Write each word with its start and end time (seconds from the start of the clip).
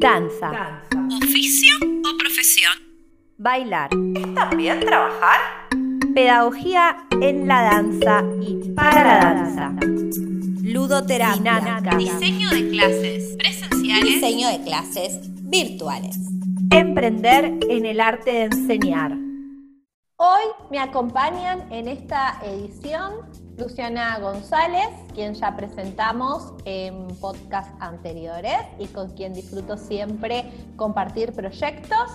Danza. 0.00 0.80
¿Oficio 1.14 1.76
o 1.76 2.16
profesión? 2.16 2.72
Bailar. 3.36 3.90
¿Es 4.16 4.34
también 4.34 4.80
trabajar? 4.80 5.40
Pedagogía 6.14 7.06
en 7.20 7.46
la 7.46 7.60
danza 7.60 8.24
y 8.40 8.70
para 8.70 9.04
la 9.04 9.18
danza. 9.18 9.74
Ludoterapia. 10.62 11.60
Dinámica. 11.60 11.96
Diseño 11.98 12.48
de 12.48 12.70
clases 12.70 13.36
presenciales. 13.36 14.14
Diseño 14.14 14.48
de 14.48 14.62
clases 14.62 15.18
virtuales. 15.50 16.16
Emprender 16.70 17.58
en 17.68 17.84
el 17.84 18.00
arte 18.00 18.30
de 18.30 18.42
enseñar. 18.44 19.12
Hoy 20.16 20.44
me 20.70 20.78
acompañan 20.78 21.70
en 21.70 21.88
esta 21.88 22.40
edición 22.42 23.12
Luciana 23.60 24.18
González, 24.18 24.88
quien 25.14 25.34
ya 25.34 25.54
presentamos 25.54 26.54
en 26.64 27.06
podcast 27.20 27.70
anteriores 27.80 28.56
y 28.78 28.86
con 28.86 29.10
quien 29.10 29.34
disfruto 29.34 29.76
siempre 29.76 30.50
compartir 30.76 31.32
proyectos, 31.32 32.10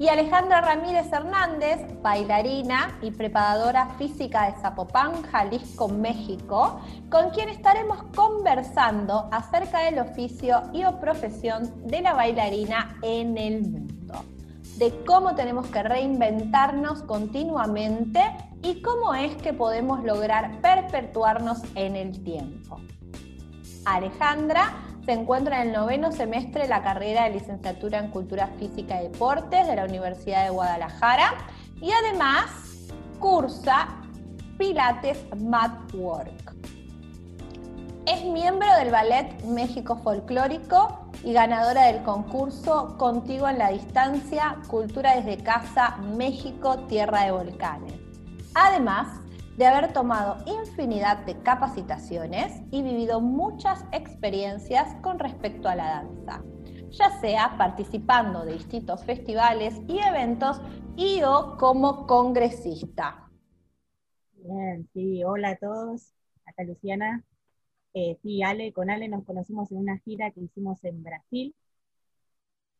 y 0.00 0.08
Alejandra 0.08 0.62
Ramírez 0.62 1.12
Hernández, 1.12 1.78
bailarina 2.02 2.98
y 3.02 3.10
preparadora 3.10 3.86
física 3.98 4.46
de 4.50 4.58
Zapopan, 4.60 5.22
Jalisco, 5.24 5.88
México, 5.88 6.80
con 7.10 7.28
quien 7.30 7.50
estaremos 7.50 8.02
conversando 8.16 9.28
acerca 9.30 9.80
del 9.80 9.98
oficio 9.98 10.62
y 10.72 10.84
o 10.84 10.98
profesión 10.98 11.86
de 11.86 12.00
la 12.00 12.14
bailarina 12.14 12.96
en 13.02 13.36
el 13.36 13.60
mundo, 13.60 14.24
de 14.80 15.04
cómo 15.04 15.34
tenemos 15.34 15.66
que 15.66 15.82
reinventarnos 15.82 17.02
continuamente 17.02 18.22
y 18.62 18.80
cómo 18.80 19.12
es 19.12 19.36
que 19.36 19.52
podemos 19.52 20.02
lograr 20.02 20.62
perpetuarnos 20.62 21.58
en 21.74 21.96
el 21.96 22.24
tiempo. 22.24 22.80
Alejandra 23.84 24.72
se 25.04 25.12
encuentra 25.12 25.60
en 25.60 25.68
el 25.68 25.74
noveno 25.74 26.12
semestre 26.12 26.62
de 26.62 26.68
la 26.68 26.82
carrera 26.82 27.24
de 27.24 27.32
licenciatura 27.32 27.98
en 27.98 28.10
Cultura 28.10 28.46
Física 28.58 29.02
y 29.02 29.08
Deportes 29.08 29.66
de 29.66 29.76
la 29.76 29.84
Universidad 29.84 30.44
de 30.44 30.50
Guadalajara 30.50 31.34
y 31.78 31.90
además 31.92 32.46
cursa 33.18 33.86
Pilates 34.56 35.26
Mat 35.36 35.92
Work. 35.92 36.54
Es 38.06 38.24
miembro 38.24 38.66
del 38.78 38.90
Ballet 38.90 39.44
México 39.44 39.98
Folclórico 40.02 40.99
y 41.24 41.32
ganadora 41.32 41.86
del 41.86 42.02
concurso 42.02 42.96
Contigo 42.96 43.48
en 43.48 43.58
la 43.58 43.70
Distancia, 43.70 44.58
Cultura 44.68 45.16
desde 45.16 45.42
Casa, 45.42 45.96
México, 46.16 46.86
Tierra 46.86 47.24
de 47.24 47.32
Volcanes. 47.32 47.94
Además 48.54 49.20
de 49.56 49.66
haber 49.66 49.92
tomado 49.92 50.42
infinidad 50.46 51.18
de 51.26 51.36
capacitaciones 51.42 52.62
y 52.70 52.82
vivido 52.82 53.20
muchas 53.20 53.84
experiencias 53.92 54.94
con 55.02 55.18
respecto 55.18 55.68
a 55.68 55.74
la 55.74 55.88
danza, 55.88 56.42
ya 56.90 57.10
sea 57.20 57.56
participando 57.58 58.44
de 58.44 58.54
distintos 58.54 59.04
festivales 59.04 59.80
y 59.86 59.98
eventos 59.98 60.60
y 60.96 61.22
o 61.22 61.56
como 61.58 62.06
congresista. 62.06 63.28
Bien, 64.32 64.88
sí, 64.94 65.22
hola 65.24 65.50
a 65.50 65.56
todos, 65.56 66.14
acá 66.46 66.64
Luciana. 66.64 67.22
Eh, 67.94 68.16
sí, 68.22 68.42
Ale, 68.42 68.72
con 68.72 68.90
Ale 68.90 69.08
nos 69.08 69.24
conocimos 69.24 69.70
en 69.72 69.78
una 69.78 69.98
gira 69.98 70.30
que 70.30 70.40
hicimos 70.40 70.82
en 70.84 71.02
Brasil 71.02 71.54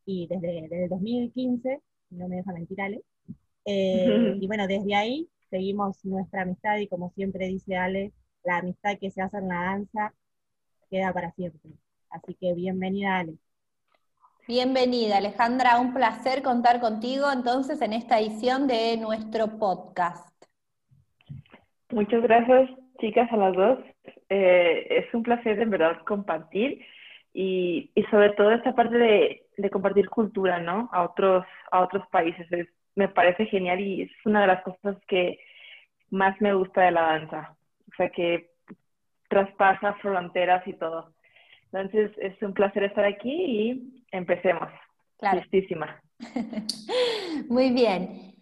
y 0.04 0.26
desde, 0.26 0.62
desde 0.62 0.84
el 0.84 0.88
2015, 0.88 1.80
no 2.10 2.28
me 2.28 2.36
deja 2.36 2.52
mentir 2.52 2.80
Ale. 2.80 3.02
Eh, 3.64 4.34
y 4.40 4.46
bueno, 4.46 4.66
desde 4.66 4.94
ahí 4.94 5.28
seguimos 5.50 6.04
nuestra 6.04 6.42
amistad 6.42 6.78
y 6.78 6.88
como 6.88 7.10
siempre 7.10 7.46
dice 7.46 7.76
Ale, 7.76 8.12
la 8.44 8.58
amistad 8.58 8.98
que 8.98 9.10
se 9.10 9.20
hace 9.20 9.38
en 9.38 9.48
la 9.48 9.62
danza 9.62 10.14
queda 10.90 11.12
para 11.12 11.32
siempre. 11.32 11.72
Así 12.10 12.34
que 12.34 12.54
bienvenida 12.54 13.18
Ale. 13.18 13.34
Bienvenida 14.48 15.18
Alejandra, 15.18 15.78
un 15.78 15.92
placer 15.92 16.42
contar 16.42 16.80
contigo 16.80 17.30
entonces 17.32 17.80
en 17.82 17.92
esta 17.92 18.18
edición 18.18 18.66
de 18.66 18.96
nuestro 18.96 19.58
podcast. 19.58 20.28
Muchas 21.92 22.22
gracias 22.22 22.70
chicas 23.00 23.30
a 23.32 23.36
las 23.36 23.54
dos. 23.54 23.78
Eh, 24.28 24.86
es 24.90 25.14
un 25.14 25.22
placer 25.22 25.60
en 25.60 25.70
verdad 25.70 26.02
compartir 26.04 26.84
y, 27.32 27.90
y 27.94 28.02
sobre 28.04 28.30
todo 28.30 28.52
esta 28.52 28.74
parte 28.74 28.96
de, 28.96 29.46
de, 29.56 29.70
compartir 29.70 30.08
cultura, 30.08 30.58
¿no? 30.58 30.88
A 30.92 31.02
otros, 31.02 31.44
a 31.70 31.80
otros 31.80 32.06
países. 32.08 32.50
Es, 32.52 32.68
me 32.94 33.08
parece 33.08 33.46
genial 33.46 33.80
y 33.80 34.02
es 34.02 34.10
una 34.24 34.42
de 34.42 34.46
las 34.48 34.62
cosas 34.62 34.96
que 35.06 35.38
más 36.10 36.40
me 36.40 36.54
gusta 36.54 36.82
de 36.82 36.90
la 36.90 37.02
danza. 37.02 37.56
O 37.92 37.96
sea, 37.96 38.10
que 38.10 38.50
traspasa 39.28 39.94
fronteras 39.94 40.66
y 40.66 40.72
todo. 40.74 41.12
Entonces, 41.72 42.10
es 42.18 42.40
un 42.42 42.52
placer 42.52 42.84
estar 42.84 43.04
aquí 43.04 43.30
y 43.32 44.04
empecemos. 44.10 44.68
Claro. 45.18 45.38
Listísima. 45.38 46.00
Muy 47.48 47.70
bien. 47.70 48.34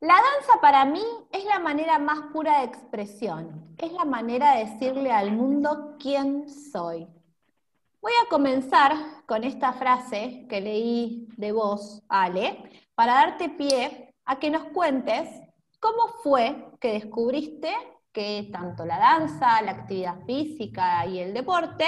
La 0.00 0.14
danza 0.14 0.60
para 0.60 0.84
mí 0.84 1.02
es 1.32 1.44
la 1.44 1.58
manera 1.58 1.98
más 1.98 2.30
pura 2.32 2.60
de 2.60 2.66
expresión. 2.66 3.74
Es 3.78 3.92
la 3.92 4.04
manera 4.04 4.54
de 4.54 4.66
decirle 4.66 5.10
al 5.10 5.32
mundo 5.32 5.96
quién 5.98 6.48
soy. 6.48 7.08
Voy 8.00 8.12
a 8.24 8.28
comenzar 8.28 8.92
con 9.26 9.42
esta 9.42 9.72
frase 9.72 10.46
que 10.48 10.60
leí 10.60 11.26
de 11.36 11.50
vos, 11.50 12.04
Ale, 12.08 12.62
para 12.94 13.14
darte 13.14 13.48
pie 13.48 14.14
a 14.24 14.38
que 14.38 14.50
nos 14.50 14.66
cuentes 14.66 15.28
cómo 15.80 16.06
fue 16.22 16.70
que 16.80 16.92
descubriste 16.92 17.74
que 18.12 18.48
tanto 18.52 18.84
la 18.84 19.00
danza, 19.00 19.60
la 19.62 19.72
actividad 19.72 20.24
física 20.26 21.06
y 21.06 21.18
el 21.18 21.34
deporte 21.34 21.86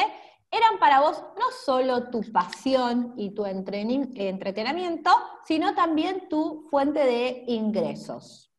eran 0.51 0.79
para 0.79 1.01
vos 1.01 1.23
no 1.39 1.51
solo 1.65 2.11
tu 2.11 2.23
pasión 2.33 3.15
y 3.17 3.35
tu 3.35 3.47
entretenimiento, 3.47 5.11
sino 5.45 5.75
también 5.75 6.29
tu 6.29 6.67
fuente 6.71 7.01
de 7.01 7.45
ingresos. 7.47 8.53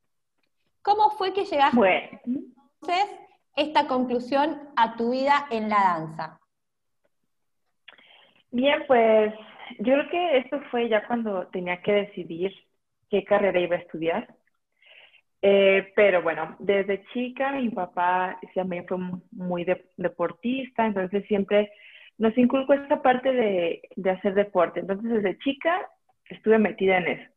¿Cómo 0.82 1.12
fue 1.12 1.34
que 1.34 1.46
llegaste 1.46 1.78
bueno. 1.78 2.20
entonces 2.26 3.20
esta 3.56 3.88
conclusión 3.88 4.58
a 4.76 4.96
tu 4.96 5.12
vida 5.12 5.48
en 5.52 5.70
la 5.70 5.76
danza? 5.76 6.40
Bien, 8.52 8.84
pues 8.88 9.34
yo 9.80 9.94
creo 9.94 10.10
que 10.10 10.38
esto 10.38 10.60
fue 10.72 10.90
ya 10.90 11.06
cuando 11.08 11.48
tenía 11.48 11.82
que 11.82 11.92
decidir 11.94 12.54
qué 13.10 13.24
carrera 13.24 13.60
iba 13.60 13.76
a 13.76 13.80
estudiar. 13.80 14.36
Eh, 15.44 15.92
pero 15.96 16.22
bueno, 16.22 16.56
desde 16.60 17.04
chica 17.14 17.52
mi 17.54 17.70
papá 17.70 18.40
también 18.54 18.86
fue 18.88 18.98
muy 19.32 19.64
de, 19.64 19.90
deportista, 19.98 20.86
entonces 20.86 21.26
siempre 21.28 21.72
nos 22.22 22.38
inculcó 22.38 22.74
esta 22.74 23.02
parte 23.02 23.34
de, 23.34 23.82
de, 23.96 24.10
hacer 24.12 24.36
deporte. 24.36 24.82
Entonces 24.82 25.10
desde 25.12 25.40
chica 25.40 25.90
estuve 26.26 26.60
metida 26.60 27.00
en 27.00 27.08
eso. 27.08 27.32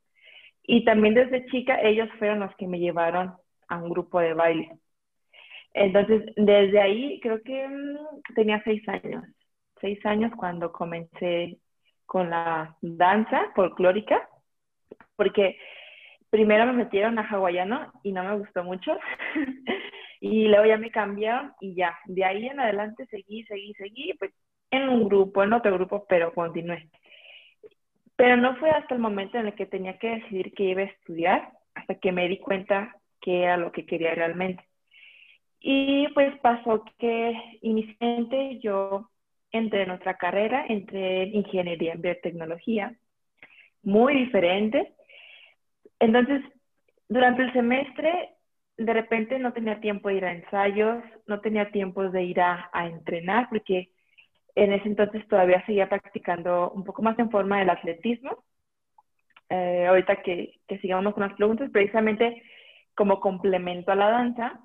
Y 0.63 0.85
también 0.85 1.15
desde 1.15 1.47
chica 1.47 1.81
ellos 1.81 2.11
fueron 2.19 2.41
los 2.41 2.55
que 2.57 2.67
me 2.67 2.79
llevaron 2.79 3.33
a 3.69 3.79
un 3.79 3.89
grupo 3.89 4.21
de 4.21 4.35
baile. 4.35 4.77
Entonces 5.73 6.25
desde 6.37 6.83
ahí 6.83 7.19
creo 7.21 7.43
que 7.43 7.67
mmm, 7.67 8.35
tenía 8.35 8.63
seis 8.63 8.87
años, 8.87 9.25
seis 9.81 10.05
años 10.05 10.33
cuando 10.37 10.71
comencé 10.71 11.59
con 12.05 12.29
la 12.29 12.77
danza 12.83 13.53
folclórica, 13.55 14.29
porque 15.17 15.57
primero 16.29 16.67
me 16.67 16.75
metieron 16.75 17.19
a 17.19 17.27
hawaiano 17.27 17.91
y 18.03 18.13
no 18.13 18.23
me 18.23 18.37
gustó 18.37 18.63
mucho. 18.63 18.99
y 20.21 20.47
luego 20.49 20.67
ya 20.67 20.77
me 20.77 20.91
cambiaron 20.91 21.55
y 21.63 21.75
ya, 21.75 21.99
de 22.05 22.23
ahí 22.23 22.49
en 22.49 22.61
adelante 22.61 23.07
seguí, 23.07 23.45
seguí, 23.45 23.73
seguí, 23.75 24.13
pues 24.19 24.31
en 24.77 24.89
un 24.89 25.05
grupo, 25.05 25.43
en 25.43 25.53
otro 25.53 25.73
grupo, 25.75 26.07
pero 26.09 26.33
continué. 26.33 26.89
Pero 28.17 28.37
no 28.37 28.57
fue 28.57 28.71
hasta 28.71 28.95
el 28.95 29.01
momento 29.01 29.39
en 29.39 29.47
el 29.47 29.55
que 29.55 29.67
tenía 29.67 29.99
que 29.99 30.17
decidir 30.17 30.53
que 30.55 30.65
iba 30.65 30.83
a 30.83 30.87
estudiar, 30.87 31.53
hasta 31.75 31.97
que 31.97 32.13
me 32.13 32.29
di 32.29 32.39
cuenta 32.39 32.97
que 33.21 33.43
era 33.43 33.57
lo 33.57 33.73
que 33.73 33.87
quería 33.87 34.15
realmente. 34.15 34.65
Y 35.61 36.09
pues 36.09 36.39
pasó 36.41 36.85
que 36.99 37.35
inicialmente 37.63 38.61
yo 38.61 39.11
entré 39.51 39.83
en 39.83 39.91
otra 39.91 40.17
carrera, 40.17 40.67
entré 40.69 41.23
en 41.23 41.37
ingeniería 41.37 41.95
en 41.95 42.03
biotecnología, 42.03 42.95
muy 43.83 44.15
diferente, 44.15 44.95
entonces, 46.05 46.43
durante 47.09 47.43
el 47.43 47.53
semestre, 47.53 48.31
de 48.77 48.93
repente 48.93 49.39
no 49.39 49.53
tenía 49.53 49.81
tiempo 49.81 50.09
de 50.09 50.17
ir 50.17 50.25
a 50.25 50.33
ensayos, 50.33 51.03
no 51.27 51.41
tenía 51.41 51.71
tiempo 51.71 52.11
de 52.11 52.25
ir 52.25 52.41
a, 52.41 52.69
a 52.73 52.87
entrenar, 52.87 53.49
porque 53.49 53.91
en 54.55 54.73
ese 54.73 54.89
entonces 54.89 55.27
todavía 55.29 55.65
seguía 55.67 55.89
practicando 55.89 56.71
un 56.71 56.85
poco 56.85 57.03
más 57.03 57.19
en 57.19 57.31
forma 57.31 57.59
del 57.59 57.71
atletismo. 57.71 58.45
Eh, 59.51 59.87
ahorita 59.87 60.23
que, 60.23 60.61
que 60.67 60.79
sigamos 60.79 61.15
con 61.15 61.23
las 61.25 61.35
preguntas, 61.35 61.71
precisamente 61.71 62.43
como 62.95 63.21
complemento 63.21 63.93
a 63.93 63.97
la 63.97 64.11
danza. 64.11 64.61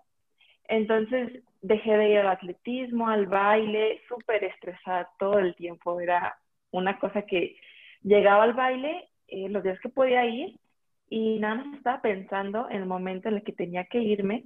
Entonces 0.67 1.43
dejé 1.61 1.97
de 1.97 2.09
ir 2.09 2.19
al 2.19 2.29
atletismo, 2.29 3.09
al 3.09 3.25
baile, 3.27 4.01
súper 4.07 4.43
estresada 4.43 5.09
todo 5.17 5.39
el 5.39 5.55
tiempo. 5.55 5.99
Era 5.99 6.37
una 6.71 6.99
cosa 6.99 7.23
que 7.23 7.57
llegaba 8.03 8.43
al 8.43 8.53
baile, 8.53 9.09
eh, 9.27 9.49
los 9.49 9.63
días 9.63 9.79
que 9.81 9.89
podía 9.89 10.25
ir, 10.25 10.59
y 11.09 11.39
nada 11.39 11.55
más 11.55 11.77
estaba 11.77 12.01
pensando 12.01 12.69
en 12.69 12.77
el 12.77 12.85
momento 12.85 13.29
en 13.29 13.35
el 13.35 13.43
que 13.43 13.53
tenía 13.53 13.85
que 13.85 13.99
irme 13.99 14.45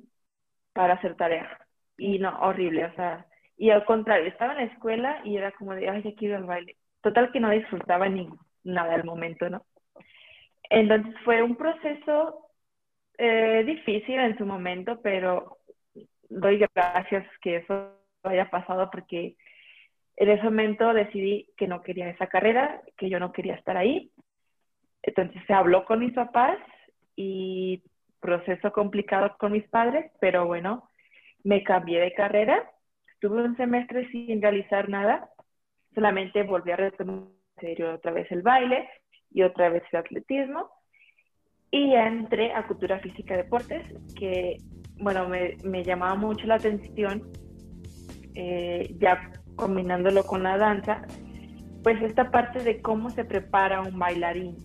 para 0.74 0.96
hacer 0.96 1.16
tarea. 1.16 1.60
Y 1.98 2.20
no, 2.20 2.38
horrible, 2.42 2.86
o 2.86 2.94
sea, 2.96 3.28
y 3.58 3.70
al 3.70 3.86
contrario, 3.86 4.28
estaba 4.28 4.54
en 4.54 4.68
la 4.68 4.74
escuela 4.74 5.22
y 5.24 5.38
era 5.38 5.52
como 5.52 5.74
de, 5.76 5.90
ay, 5.90 6.04
ya 6.04 6.16
quiero 6.16 6.38
al 6.38 6.46
baile. 6.46 6.78
total 7.02 7.32
que 7.32 7.40
no 7.40 7.50
disfrutaba 7.50 8.08
ni 8.10 8.30
nada 8.64 8.94
del 8.94 9.04
momento, 9.04 9.50
¿no? 9.50 9.66
Entonces 10.70 11.14
fue 11.24 11.44
un 11.44 11.56
proceso 11.56 12.48
eh, 13.18 13.64
difícil 13.66 14.20
en 14.20 14.38
su 14.38 14.46
momento, 14.46 15.02
pero 15.02 15.58
doy 16.30 16.66
gracias 16.74 17.28
que 17.42 17.58
eso 17.58 17.92
haya 18.24 18.50
pasado 18.50 18.90
porque 18.90 19.36
en 20.16 20.30
ese 20.30 20.44
momento 20.44 20.94
decidí 20.94 21.50
que 21.58 21.68
no 21.68 21.82
quería 21.82 22.10
esa 22.10 22.28
carrera, 22.28 22.82
que 22.98 23.10
yo 23.10 23.20
no 23.20 23.32
quería 23.32 23.56
estar 23.56 23.78
ahí. 23.78 24.12
Entonces 25.02 25.42
se 25.46 25.54
habló 25.54 25.86
con 25.86 26.00
mis 26.00 26.14
papás 26.14 26.58
y 27.16 27.84
proceso 28.20 28.72
complicado 28.72 29.36
con 29.38 29.52
mis 29.52 29.68
padres, 29.68 30.12
pero 30.20 30.46
bueno, 30.46 30.90
me 31.44 31.64
cambié 31.64 32.00
de 32.00 32.14
carrera. 32.14 32.70
Estuve 33.24 33.42
un 33.42 33.56
semestre 33.56 34.06
sin 34.12 34.42
realizar 34.42 34.90
nada, 34.90 35.30
solamente 35.96 36.44
volví 36.44 36.72
a 36.72 36.76
retomar 36.76 37.24
otra 37.96 38.12
vez 38.12 38.30
el 38.34 38.42
baile 38.42 38.90
y 39.32 39.44
otra 39.44 39.70
vez 39.70 39.82
el 39.94 40.00
atletismo. 40.00 40.70
Y 41.72 41.94
entré 41.94 42.52
a 42.52 42.68
cultura 42.68 43.00
física 43.00 43.36
y 43.36 43.38
deportes, 43.38 43.82
que 44.20 44.58
bueno, 45.00 45.30
me, 45.30 45.84
llamaba 45.86 46.16
mucho 46.16 46.46
la 46.48 46.56
atención, 46.56 47.32
eh, 48.36 48.94
ya 49.00 49.32
combinándolo 49.56 50.26
con 50.26 50.44
la 50.44 50.58
danza, 50.58 51.04
pues 51.82 52.02
esta 52.02 52.30
parte 52.30 52.62
de 52.62 52.82
cómo 52.82 53.10
se 53.10 53.24
prepara 53.24 53.84
un 53.84 53.98
bailarín. 53.98 54.58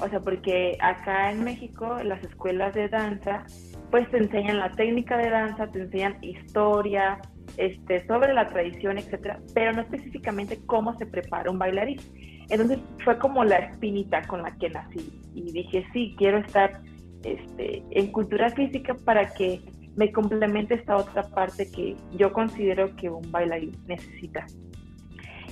O 0.00 0.08
sea, 0.08 0.18
porque 0.18 0.76
acá 0.80 1.30
en 1.30 1.44
México, 1.44 1.98
las 2.02 2.24
escuelas 2.24 2.74
de 2.74 2.88
danza, 2.88 3.46
pues 3.92 4.10
te 4.10 4.16
enseñan 4.16 4.58
la 4.58 4.72
técnica 4.72 5.16
de 5.16 5.30
danza, 5.30 5.70
te 5.70 5.82
enseñan 5.82 6.16
historia, 6.24 7.20
este, 7.56 8.06
sobre 8.06 8.32
la 8.32 8.48
tradición, 8.48 8.98
etcétera, 8.98 9.38
pero 9.54 9.72
no 9.72 9.82
específicamente 9.82 10.58
cómo 10.66 10.96
se 10.98 11.06
prepara 11.06 11.50
un 11.50 11.58
bailarín. 11.58 12.00
Entonces 12.48 12.78
fue 13.04 13.18
como 13.18 13.44
la 13.44 13.56
espinita 13.56 14.22
con 14.22 14.42
la 14.42 14.50
que 14.56 14.70
nací 14.70 15.20
y 15.34 15.52
dije, 15.52 15.86
sí, 15.92 16.14
quiero 16.18 16.38
estar 16.38 16.80
este, 17.24 17.82
en 17.90 18.12
cultura 18.12 18.50
física 18.50 18.94
para 19.04 19.32
que 19.32 19.60
me 19.96 20.10
complemente 20.10 20.74
esta 20.74 20.96
otra 20.96 21.22
parte 21.22 21.70
que 21.70 21.96
yo 22.16 22.32
considero 22.32 22.94
que 22.96 23.10
un 23.10 23.30
bailarín 23.30 23.72
necesita. 23.86 24.46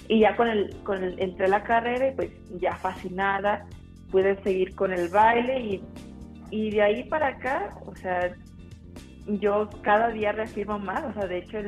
Y 0.09 0.21
ya 0.21 0.37
con 0.37 0.49
el, 0.49 0.75
con 0.83 1.05
el, 1.05 1.21
entré 1.21 1.47
a 1.47 1.49
la 1.49 1.63
carrera 1.63 2.09
y 2.09 2.17
pues 2.17 2.31
ya 2.59 2.75
fascinada, 2.77 3.67
pude 4.11 4.43
seguir 4.43 4.75
con 4.75 4.93
el 4.93 5.09
baile 5.09 5.61
y, 5.61 5.85
y 6.51 6.71
de 6.71 6.83
ahí 6.83 7.05
para 7.05 7.29
acá, 7.29 7.71
o 7.87 7.95
sea, 7.95 8.35
yo 9.39 9.69
cada 9.83 10.09
día 10.09 10.33
reafirmo 10.33 10.79
más, 10.79 11.05
o 11.05 11.13
sea, 11.13 11.27
de 11.27 11.39
hecho 11.39 11.59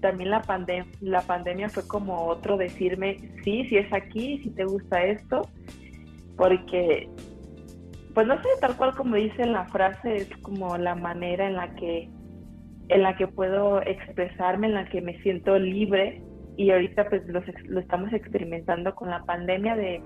también 0.00 0.30
la, 0.30 0.42
pandem 0.42 0.86
la 1.00 1.22
pandemia 1.22 1.68
fue 1.68 1.86
como 1.86 2.26
otro 2.26 2.56
decirme, 2.56 3.16
sí, 3.44 3.64
si 3.68 3.76
es 3.76 3.92
aquí, 3.92 4.38
si 4.42 4.50
te 4.50 4.64
gusta 4.64 5.02
esto, 5.04 5.48
porque 6.36 7.08
pues 8.14 8.26
no 8.26 8.36
sé, 8.42 8.48
tal 8.60 8.76
cual 8.76 8.94
como 8.94 9.16
dice 9.16 9.46
la 9.46 9.64
frase, 9.66 10.16
es 10.16 10.36
como 10.42 10.76
la 10.76 10.94
manera 10.94 11.46
en 11.46 11.54
la 11.54 11.74
que 11.74 12.10
en 12.88 13.02
la 13.02 13.16
que 13.16 13.26
puedo 13.26 13.80
expresarme, 13.82 14.66
en 14.66 14.74
la 14.74 14.88
que 14.88 15.00
me 15.00 15.18
siento 15.22 15.58
libre 15.58 16.20
y 16.56 16.70
ahorita 16.70 17.08
pues 17.08 17.26
lo, 17.26 17.42
lo 17.68 17.80
estamos 17.80 18.12
experimentando 18.12 18.94
con 18.94 19.08
la 19.08 19.24
pandemia 19.24 19.76
de, 19.76 20.02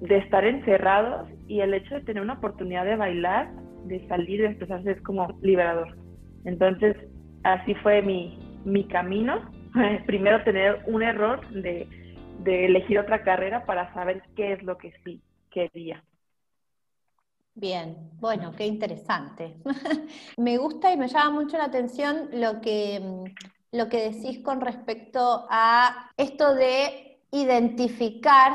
de 0.00 0.18
estar 0.18 0.44
encerrados 0.44 1.28
y 1.46 1.60
el 1.60 1.72
hecho 1.74 1.94
de 1.94 2.02
tener 2.02 2.22
una 2.22 2.34
oportunidad 2.34 2.84
de 2.84 2.96
bailar, 2.96 3.50
de 3.84 4.06
salir, 4.08 4.42
de 4.42 4.48
expresarse 4.48 4.92
es 4.92 5.02
como 5.02 5.28
liberador. 5.42 5.96
Entonces, 6.44 6.96
así 7.42 7.74
fue 7.76 8.02
mi, 8.02 8.38
mi 8.64 8.86
camino. 8.88 9.50
Primero 10.06 10.42
tener 10.44 10.82
un 10.86 11.02
error 11.02 11.48
de, 11.50 11.88
de 12.42 12.66
elegir 12.66 12.98
otra 12.98 13.22
carrera 13.22 13.64
para 13.66 13.92
saber 13.94 14.22
qué 14.36 14.52
es 14.52 14.62
lo 14.62 14.76
que 14.78 14.92
sí 15.04 15.22
quería. 15.50 16.02
Bien, 17.56 18.10
bueno, 18.18 18.52
qué 18.56 18.66
interesante. 18.66 19.56
me 20.36 20.58
gusta 20.58 20.92
y 20.92 20.96
me 20.96 21.06
llama 21.06 21.42
mucho 21.42 21.56
la 21.56 21.64
atención 21.64 22.28
lo 22.32 22.60
que, 22.60 23.00
mm, 23.00 23.76
lo 23.76 23.88
que 23.88 24.10
decís 24.10 24.40
con 24.40 24.60
respecto 24.60 25.46
a 25.48 26.10
esto 26.16 26.54
de 26.54 27.20
identificar 27.30 28.54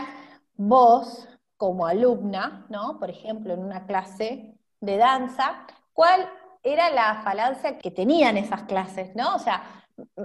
vos 0.55 1.29
como 1.55 1.85
alumna, 1.85 2.65
¿no? 2.69 2.99
Por 2.99 3.09
ejemplo, 3.09 3.53
en 3.53 3.59
una 3.59 3.85
clase 3.85 4.58
de 4.81 4.97
danza, 4.97 5.65
¿cuál 5.93 6.29
era 6.63 6.89
la 6.89 7.21
falancia 7.23 7.77
que 7.77 7.91
tenían 7.91 8.37
esas 8.37 8.63
clases, 8.63 9.15
¿no? 9.15 9.35
O 9.35 9.39
sea, 9.39 9.63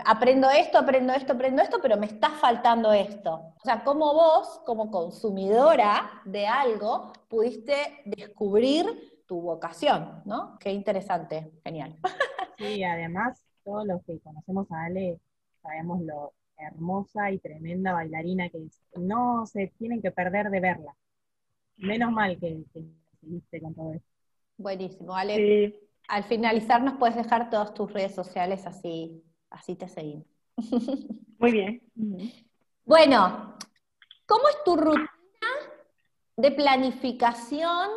aprendo 0.04 0.48
esto, 0.50 0.78
aprendo 0.78 1.12
esto, 1.12 1.32
aprendo 1.32 1.62
esto, 1.62 1.78
pero 1.80 1.96
me 1.96 2.06
está 2.06 2.30
faltando 2.30 2.92
esto. 2.92 3.54
O 3.56 3.64
sea, 3.64 3.82
cómo 3.84 4.12
vos, 4.14 4.60
como 4.64 4.90
consumidora 4.90 6.22
de 6.24 6.46
algo, 6.46 7.12
pudiste 7.28 8.02
descubrir 8.04 9.24
tu 9.26 9.40
vocación, 9.40 10.22
¿no? 10.24 10.58
Qué 10.58 10.72
interesante, 10.72 11.52
genial. 11.64 11.96
Sí, 12.56 12.84
además, 12.84 13.44
todos 13.64 13.84
los 13.84 14.00
que 14.04 14.20
conocemos 14.20 14.70
a 14.70 14.84
Ale 14.84 15.18
sabemos 15.60 16.00
lo 16.02 16.34
hermosa 16.56 17.30
y 17.32 17.38
tremenda 17.38 17.92
bailarina 17.92 18.48
que 18.48 18.58
es. 18.58 18.80
No 18.94 19.44
se 19.46 19.72
tienen 19.78 20.00
que 20.00 20.12
perder 20.12 20.50
de 20.50 20.60
verla. 20.60 20.94
Menos 21.78 22.12
mal 22.12 22.38
que, 22.38 22.64
seguiste 23.20 23.60
con 23.60 23.74
todo 23.74 23.92
esto. 23.92 24.13
Buenísimo, 24.56 25.14
Ale. 25.14 25.80
Al 26.08 26.24
finalizar 26.24 26.82
nos 26.82 26.94
puedes 26.94 27.16
dejar 27.16 27.50
todas 27.50 27.72
tus 27.74 27.92
redes 27.92 28.14
sociales 28.14 28.66
así 28.66 29.22
así 29.54 29.76
te 29.76 29.88
seguimos. 29.88 30.26
Muy 31.38 31.52
bien. 31.52 31.80
Bueno, 32.84 33.56
¿cómo 34.26 34.48
es 34.48 34.64
tu 34.64 34.76
rutina 34.76 35.08
de 36.36 36.50
planificación 36.50 37.88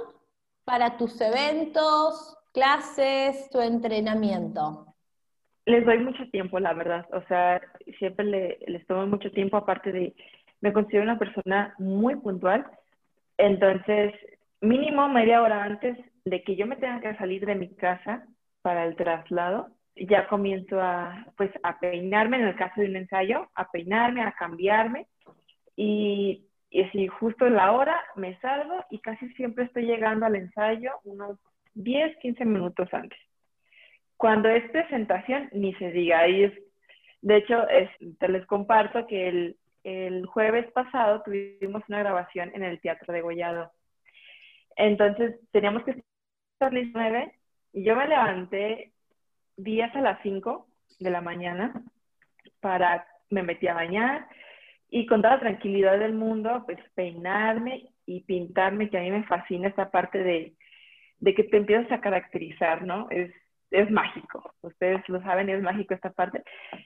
para 0.64 0.98
tus 0.98 1.20
eventos, 1.22 2.38
clases, 2.54 3.50
tu 3.50 3.60
entrenamiento? 3.60 4.94
Les 5.66 5.86
doy 5.86 6.00
mucho 6.00 6.30
tiempo, 6.30 6.60
la 6.60 6.74
verdad. 6.74 7.06
O 7.12 7.22
sea, 7.28 7.62
siempre 8.00 8.58
les 8.68 8.88
tomo 8.88 9.06
mucho 9.08 9.32
tiempo, 9.32 9.58
aparte 9.58 9.92
de, 9.92 10.16
me 10.62 10.72
considero 10.72 11.04
una 11.04 11.20
persona 11.20 11.76
muy 11.78 12.16
puntual. 12.16 12.66
Entonces, 13.38 14.14
mínimo 14.62 15.10
media 15.10 15.42
hora 15.42 15.64
antes 15.64 15.98
de 16.30 16.44
que 16.44 16.56
yo 16.56 16.68
me 16.68 16.76
tenga 16.76 17.00
que 17.00 17.16
salir 17.16 17.46
de 17.46 17.56
mi 17.56 17.74
casa 17.76 18.26
para 18.62 18.86
el 18.86 18.96
traslado, 18.96 19.70
ya 19.96 20.28
comienzo 20.28 20.80
a, 20.82 21.26
pues, 21.38 21.52
a 21.64 21.80
peinarme, 21.80 22.38
en 22.38 22.48
el 22.48 22.56
caso 22.56 22.82
de 22.82 22.88
un 22.88 22.98
ensayo, 22.98 23.50
a 23.56 23.70
peinarme, 23.72 24.22
a 24.22 24.34
cambiarme 24.34 25.08
y, 25.76 26.46
y 26.70 26.84
así 26.84 27.08
justo 27.08 27.48
en 27.48 27.56
la 27.56 27.72
hora 27.72 28.00
me 28.16 28.38
salgo 28.40 28.84
y 28.90 29.00
casi 29.00 29.30
siempre 29.34 29.66
estoy 29.66 29.86
llegando 29.86 30.26
al 30.26 30.36
ensayo 30.36 30.92
unos 31.06 31.40
10, 31.76 32.18
15 32.18 32.46
minutos 32.46 32.90
antes. 32.94 33.20
Cuando 34.18 34.50
es 34.50 34.70
presentación, 34.72 35.50
ni 35.54 35.74
se 35.76 35.92
diga, 35.92 36.20
ahí 36.20 36.44
es, 36.44 36.54
de 37.22 37.38
hecho, 37.38 37.66
te 38.20 38.28
les 38.28 38.46
comparto 38.48 39.06
que 39.08 39.28
el, 39.28 39.58
el 39.84 40.26
jueves 40.26 40.70
pasado 40.72 41.22
tuvimos 41.24 41.84
una 41.88 42.00
grabación 42.00 42.52
en 42.54 42.64
el 42.64 42.82
Teatro 42.82 43.14
de 43.14 43.22
Gollado. 43.22 43.72
Entonces 44.76 45.40
teníamos 45.52 45.84
que 45.84 46.04
estar 46.58 46.74
las 46.74 46.88
9 46.92 47.32
y 47.74 47.84
yo 47.84 47.96
me 47.96 48.08
levanté 48.08 48.92
días 49.58 49.96
a 49.96 50.02
las 50.02 50.20
5 50.24 50.68
de 51.00 51.12
la 51.12 51.22
mañana 51.22 51.84
para, 52.60 53.06
me 53.30 53.44
metí 53.44 53.68
a 53.68 53.76
bañar 53.76 54.28
y 54.90 55.06
con 55.06 55.22
toda 55.22 55.36
la 55.36 55.42
tranquilidad 55.42 56.00
del 56.00 56.14
mundo, 56.14 56.64
pues 56.66 56.80
peinarme 56.96 57.90
y 58.08 58.22
pintarme, 58.22 58.90
que 58.90 58.98
a 58.98 59.02
mí 59.02 59.12
me 59.12 59.24
fascina 59.26 59.68
esta 59.68 59.92
parte 59.92 60.24
de, 60.24 60.56
de 61.20 61.36
que 61.36 61.44
te 61.44 61.58
empiezas 61.58 61.92
a 61.92 62.02
caracterizar, 62.02 62.84
¿no? 62.84 63.08
Es, 63.12 63.32
es 63.70 63.92
mágico, 63.92 64.56
ustedes 64.62 65.08
lo 65.10 65.22
saben, 65.22 65.50
es 65.50 65.62
mágico 65.62 65.94
esta 65.94 66.10
parte. 66.10 66.42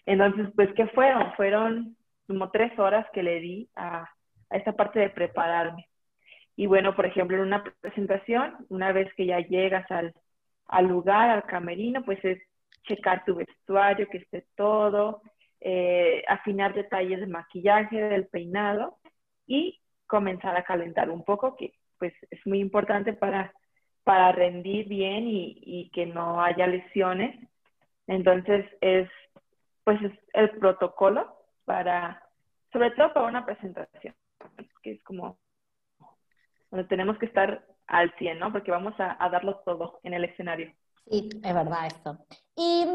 Entonces, 0.05 0.49
pues, 0.53 0.69
¿qué 0.73 0.87
fueron? 0.87 1.31
Fueron 1.35 1.95
como 2.27 2.51
tres 2.51 2.77
horas 2.77 3.05
que 3.13 3.23
le 3.23 3.39
di 3.39 3.69
a, 3.75 4.01
a 4.49 4.57
esta 4.57 4.73
parte 4.73 4.99
de 4.99 5.11
prepararme. 5.11 5.87
Y 6.61 6.67
bueno, 6.67 6.95
por 6.95 7.07
ejemplo, 7.07 7.37
en 7.37 7.41
una 7.41 7.63
presentación, 7.81 8.67
una 8.69 8.91
vez 8.91 9.11
que 9.15 9.25
ya 9.25 9.39
llegas 9.39 9.89
al, 9.89 10.13
al 10.67 10.85
lugar, 10.85 11.31
al 11.31 11.43
camerino, 11.45 12.05
pues 12.05 12.23
es 12.23 12.39
checar 12.83 13.25
tu 13.25 13.33
vestuario, 13.33 14.07
que 14.07 14.19
esté 14.19 14.45
todo, 14.55 15.23
eh, 15.59 16.23
afinar 16.27 16.75
detalles 16.75 17.19
de 17.19 17.25
maquillaje, 17.25 17.95
del 17.95 18.27
peinado 18.27 18.99
y 19.47 19.81
comenzar 20.05 20.55
a 20.55 20.63
calentar 20.63 21.09
un 21.09 21.25
poco, 21.25 21.55
que 21.55 21.73
pues 21.97 22.13
es 22.29 22.45
muy 22.45 22.59
importante 22.59 23.13
para, 23.13 23.51
para 24.03 24.31
rendir 24.31 24.87
bien 24.87 25.27
y, 25.27 25.57
y 25.65 25.89
que 25.89 26.05
no 26.05 26.43
haya 26.43 26.67
lesiones. 26.67 27.39
Entonces 28.05 28.67
es 28.81 29.09
pues 29.83 29.99
es 30.03 30.13
el 30.33 30.51
protocolo 30.59 31.37
para, 31.65 32.21
sobre 32.71 32.91
todo 32.91 33.11
para 33.13 33.25
una 33.25 33.47
presentación, 33.47 34.13
que 34.83 34.91
es 34.91 35.03
como, 35.03 35.39
tenemos 36.89 37.17
que 37.17 37.25
estar 37.25 37.65
al 37.87 38.13
100, 38.17 38.39
¿no? 38.39 38.51
Porque 38.51 38.71
vamos 38.71 38.93
a, 38.99 39.23
a 39.23 39.29
darlo 39.29 39.61
todo 39.65 39.99
en 40.03 40.13
el 40.13 40.25
escenario. 40.25 40.73
Sí, 41.09 41.29
es 41.43 41.53
verdad 41.53 41.87
esto. 41.87 42.17
Y 42.55 42.85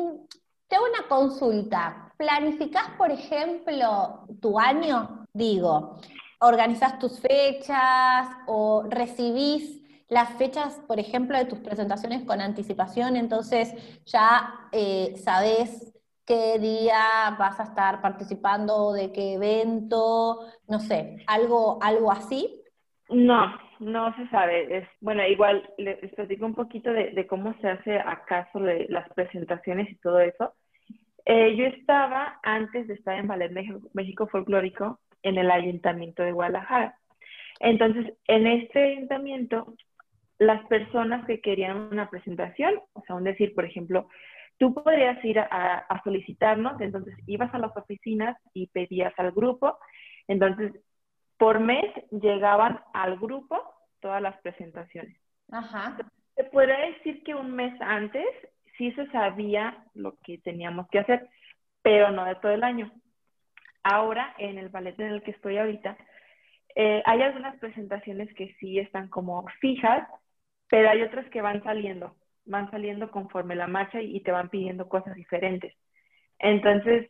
te 0.68 0.76
hago 0.76 0.86
una 0.86 1.08
consulta. 1.08 2.12
¿Planificás, 2.16 2.90
por 2.96 3.10
ejemplo, 3.10 4.26
tu 4.40 4.58
año 4.58 5.26
Digo, 5.36 5.98
¿organizas 6.40 6.98
tus 6.98 7.20
fechas 7.20 8.26
o 8.46 8.84
recibís 8.88 9.82
las 10.08 10.30
fechas, 10.38 10.80
por 10.88 10.98
ejemplo, 10.98 11.36
de 11.36 11.44
tus 11.44 11.58
presentaciones 11.58 12.24
con 12.24 12.40
anticipación? 12.40 13.16
Entonces 13.16 13.74
ya 14.06 14.54
eh, 14.72 15.14
sabes 15.22 15.92
qué 16.24 16.58
día 16.58 17.36
vas 17.38 17.60
a 17.60 17.64
estar 17.64 18.00
participando, 18.00 18.94
de 18.94 19.12
qué 19.12 19.34
evento, 19.34 20.40
no 20.66 20.80
sé, 20.80 21.22
algo, 21.26 21.78
algo 21.82 22.10
así. 22.10 22.62
No, 23.10 23.52
no 23.80 24.14
se 24.16 24.28
sabe. 24.28 24.78
Es, 24.78 24.88
bueno, 25.00 25.26
igual 25.26 25.68
les 25.78 26.12
platico 26.14 26.46
un 26.46 26.54
poquito 26.54 26.92
de, 26.92 27.26
cómo 27.26 27.54
se 27.60 27.68
hace 27.68 27.98
acaso 27.98 28.60
de 28.60 28.86
las 28.88 29.08
presentaciones 29.14 29.90
y 29.90 29.96
todo 29.96 30.20
eso. 30.20 30.54
Eh, 31.24 31.56
yo 31.56 31.66
estaba, 31.66 32.38
antes 32.42 32.86
de 32.86 32.94
estar 32.94 33.18
en 33.18 33.26
Ballet 33.26 33.50
México, 33.92 34.28
Folclórico, 34.28 35.00
en 35.22 35.38
el 35.38 35.50
Ayuntamiento 35.50 36.22
de 36.22 36.32
Guadalajara. 36.32 36.96
Entonces, 37.60 38.12
en 38.28 38.46
este 38.46 38.92
ayuntamiento, 38.92 39.74
las 40.38 40.64
personas 40.66 41.26
que 41.26 41.40
querían 41.40 41.76
una 41.90 42.10
presentación, 42.10 42.80
o 42.92 43.02
sea, 43.02 43.16
un 43.16 43.24
decir, 43.24 43.54
por 43.54 43.64
ejemplo, 43.64 44.08
tú 44.58 44.74
podrías 44.74 45.22
ir 45.24 45.38
a, 45.38 46.00
solicitarnos, 46.04 46.80
entonces 46.80 47.14
ibas 47.26 47.52
a 47.54 47.58
las 47.58 47.76
oficinas 47.76 48.36
y 48.54 48.68
pedías 48.68 49.12
al 49.18 49.32
grupo, 49.32 49.78
entonces 50.28 50.72
por 51.38 51.60
mes 51.60 51.86
llegaban 52.10 52.80
al 52.92 53.18
grupo 53.18 53.62
todas 54.00 54.22
las 54.22 54.36
presentaciones. 54.40 55.18
Ajá. 55.50 55.96
Se 56.34 56.44
podría 56.44 56.78
decir 56.78 57.22
que 57.22 57.34
un 57.34 57.52
mes 57.52 57.72
antes 57.80 58.26
sí 58.76 58.92
se 58.92 59.06
sabía 59.10 59.84
lo 59.94 60.16
que 60.22 60.38
teníamos 60.38 60.88
que 60.88 60.98
hacer, 60.98 61.28
pero 61.82 62.10
no 62.10 62.24
de 62.24 62.34
todo 62.36 62.52
el 62.52 62.64
año. 62.64 62.92
Ahora, 63.82 64.34
en 64.38 64.58
el 64.58 64.68
ballet 64.68 64.98
en 64.98 65.12
el 65.12 65.22
que 65.22 65.30
estoy 65.30 65.58
ahorita, 65.58 65.96
eh, 66.74 67.02
hay 67.06 67.22
algunas 67.22 67.56
presentaciones 67.58 68.32
que 68.34 68.54
sí 68.60 68.78
están 68.78 69.08
como 69.08 69.46
fijas, 69.60 70.06
pero 70.68 70.90
hay 70.90 71.02
otras 71.02 71.28
que 71.30 71.40
van 71.40 71.62
saliendo 71.62 72.16
van 72.46 72.70
saliendo 72.70 73.10
conforme 73.10 73.56
la 73.56 73.66
marcha 73.66 74.00
y, 74.00 74.20
te 74.20 74.32
van 74.32 74.48
pidiendo 74.48 74.88
cosas 74.88 75.14
diferentes. 75.14 75.74
Entonces, 76.38 77.08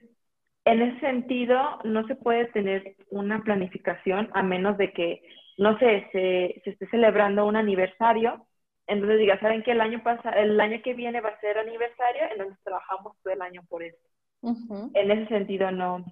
en 0.66 0.82
ese 0.82 0.98
sentido, 0.98 1.78
no 1.84 2.06
se 2.08 2.16
puede 2.16 2.46
tener 2.46 2.96
una 3.10 3.40
planificación 3.42 4.28
a 4.34 4.42
menos 4.42 4.76
de 4.76 4.92
que, 4.92 5.22
no 5.58 5.78
sé, 5.78 6.08
se, 6.10 6.60
se 6.64 6.70
esté 6.70 6.88
celebrando 6.88 7.46
un 7.46 7.54
aniversario. 7.54 8.44
Entonces 8.88 9.20
diga, 9.20 9.38
¿saben 9.38 9.62
que 9.62 9.70
el 9.70 9.80
año 9.80 10.02
pasado, 10.02 10.36
el 10.36 10.60
año 10.60 10.82
que 10.82 10.94
viene 10.94 11.20
va 11.20 11.30
a 11.30 11.40
ser 11.40 11.56
aniversario? 11.58 12.22
Entonces 12.32 12.58
trabajamos 12.64 13.16
todo 13.22 13.32
el 13.32 13.42
año 13.42 13.62
por 13.68 13.84
eso. 13.84 13.96
En 14.94 15.10
ese 15.10 15.28
sentido, 15.28 15.70
no. 15.70 16.04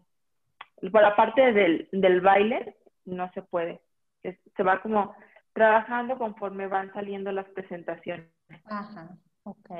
Por 0.80 1.02
la 1.02 1.16
parte 1.16 1.52
del, 1.52 1.88
del 1.90 2.20
baile, 2.20 2.76
no 3.04 3.30
se 3.32 3.42
puede. 3.42 3.80
se 4.22 4.62
va 4.62 4.80
como 4.80 5.16
trabajando 5.52 6.16
conforme 6.16 6.68
van 6.68 6.92
saliendo 6.92 7.32
las 7.32 7.48
presentaciones. 7.50 8.28
Ajá, 8.66 9.16
ok. 9.42 9.70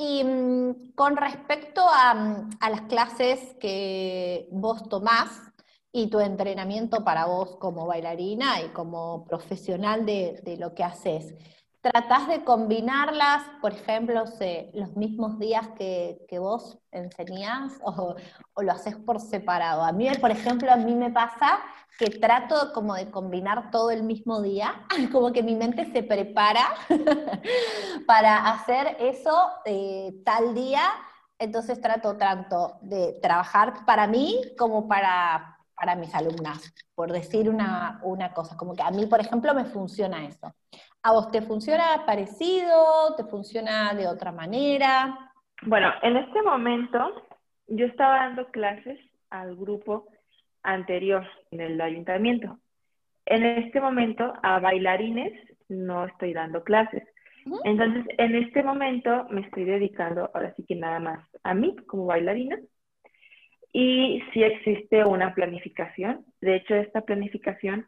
Y 0.00 0.22
mm, 0.22 0.92
con 0.94 1.16
respecto 1.16 1.82
a, 1.84 2.14
mm, 2.14 2.50
a, 2.60 2.70
las 2.70 2.82
clases 2.82 3.56
que 3.60 4.48
vos 4.52 4.88
tomás 4.88 5.28
y 5.90 6.06
tu 6.08 6.20
entrenamiento 6.20 7.02
para 7.02 7.26
vos 7.26 7.56
como 7.56 7.84
bailarina 7.84 8.62
y 8.62 8.68
como 8.68 9.24
profesional 9.24 10.06
de, 10.06 10.40
de 10.44 10.56
lo 10.56 10.72
que 10.72 10.84
haces, 10.84 11.34
¿Tratás 11.80 12.26
de 12.26 12.42
combinarlas, 12.42 13.44
por 13.60 13.72
ejemplo, 13.72 14.24
los 14.72 14.96
mismos 14.96 15.38
días 15.38 15.68
que, 15.76 16.26
vos 16.40 16.76
enseñás 16.90 17.78
o, 17.82 18.16
lo 18.60 18.72
haces 18.72 18.96
por 18.96 19.20
separado? 19.20 19.84
A 19.84 19.92
mí, 19.92 20.10
por 20.20 20.32
ejemplo, 20.32 20.72
a 20.72 20.76
mí 20.76 20.96
me 20.96 21.10
pasa 21.10 21.60
que 21.96 22.10
trato 22.10 22.72
como 22.72 22.94
de 22.94 23.10
combinar 23.12 23.70
todo 23.70 23.92
el 23.92 24.02
mismo 24.02 24.42
día, 24.42 24.86
como 25.12 25.32
que 25.32 25.44
mi 25.44 25.54
mente 25.54 25.84
se 25.92 26.02
prepara 26.02 26.66
para 28.08 28.50
hacer 28.50 28.96
eso 28.98 29.36
eh, 29.64 30.20
tal 30.24 30.54
día, 30.54 30.82
entonces 31.38 31.80
trato 31.80 32.16
tanto 32.16 32.78
de 32.82 33.18
trabajar 33.22 33.86
para 33.86 34.08
mí 34.08 34.42
como 34.58 34.88
para, 34.88 35.57
para 35.78 35.94
mis 35.94 36.14
alumnas, 36.14 36.74
por 36.94 37.12
decir 37.12 37.48
una, 37.48 38.00
una 38.02 38.32
cosa, 38.32 38.56
como 38.56 38.74
que 38.74 38.82
a 38.82 38.90
mí, 38.90 39.06
por 39.06 39.20
ejemplo, 39.20 39.54
me 39.54 39.64
funciona 39.64 40.26
eso. 40.26 40.52
¿A 41.02 41.12
vos 41.12 41.30
te 41.30 41.42
funciona 41.42 42.04
parecido? 42.04 43.14
¿Te 43.16 43.24
funciona 43.24 43.94
de 43.94 44.08
otra 44.08 44.32
manera? 44.32 45.30
Bueno, 45.62 45.90
en 46.02 46.16
este 46.16 46.42
momento 46.42 46.98
yo 47.66 47.86
estaba 47.86 48.16
dando 48.16 48.46
clases 48.46 48.98
al 49.30 49.56
grupo 49.56 50.08
anterior 50.62 51.26
en 51.50 51.60
el 51.60 51.80
ayuntamiento. 51.80 52.58
En 53.26 53.44
este 53.44 53.80
momento 53.80 54.32
a 54.42 54.58
bailarines 54.58 55.32
no 55.68 56.06
estoy 56.06 56.32
dando 56.32 56.64
clases. 56.64 57.04
Entonces, 57.64 58.04
en 58.18 58.34
este 58.34 58.62
momento 58.62 59.26
me 59.30 59.42
estoy 59.42 59.64
dedicando 59.64 60.30
ahora 60.34 60.52
sí 60.54 60.64
que 60.66 60.74
nada 60.74 61.00
más 61.00 61.26
a 61.42 61.54
mí 61.54 61.76
como 61.86 62.06
bailarina. 62.06 62.58
Y 63.80 64.20
sí 64.32 64.42
existe 64.42 65.04
una 65.04 65.32
planificación. 65.34 66.26
De 66.40 66.56
hecho, 66.56 66.74
esta 66.74 67.02
planificación 67.02 67.86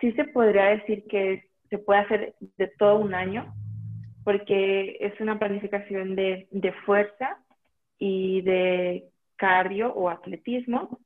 sí 0.00 0.10
se 0.12 0.24
podría 0.24 0.64
decir 0.68 1.04
que 1.06 1.50
se 1.68 1.76
puede 1.76 2.00
hacer 2.00 2.34
de 2.56 2.68
todo 2.78 2.96
un 2.96 3.14
año, 3.14 3.52
porque 4.24 4.96
es 5.00 5.20
una 5.20 5.38
planificación 5.38 6.16
de, 6.16 6.48
fuerza 6.86 7.36
y 7.98 8.40
de 8.40 9.04
cardio 9.36 9.92
o 9.92 10.08
atletismo. 10.08 10.98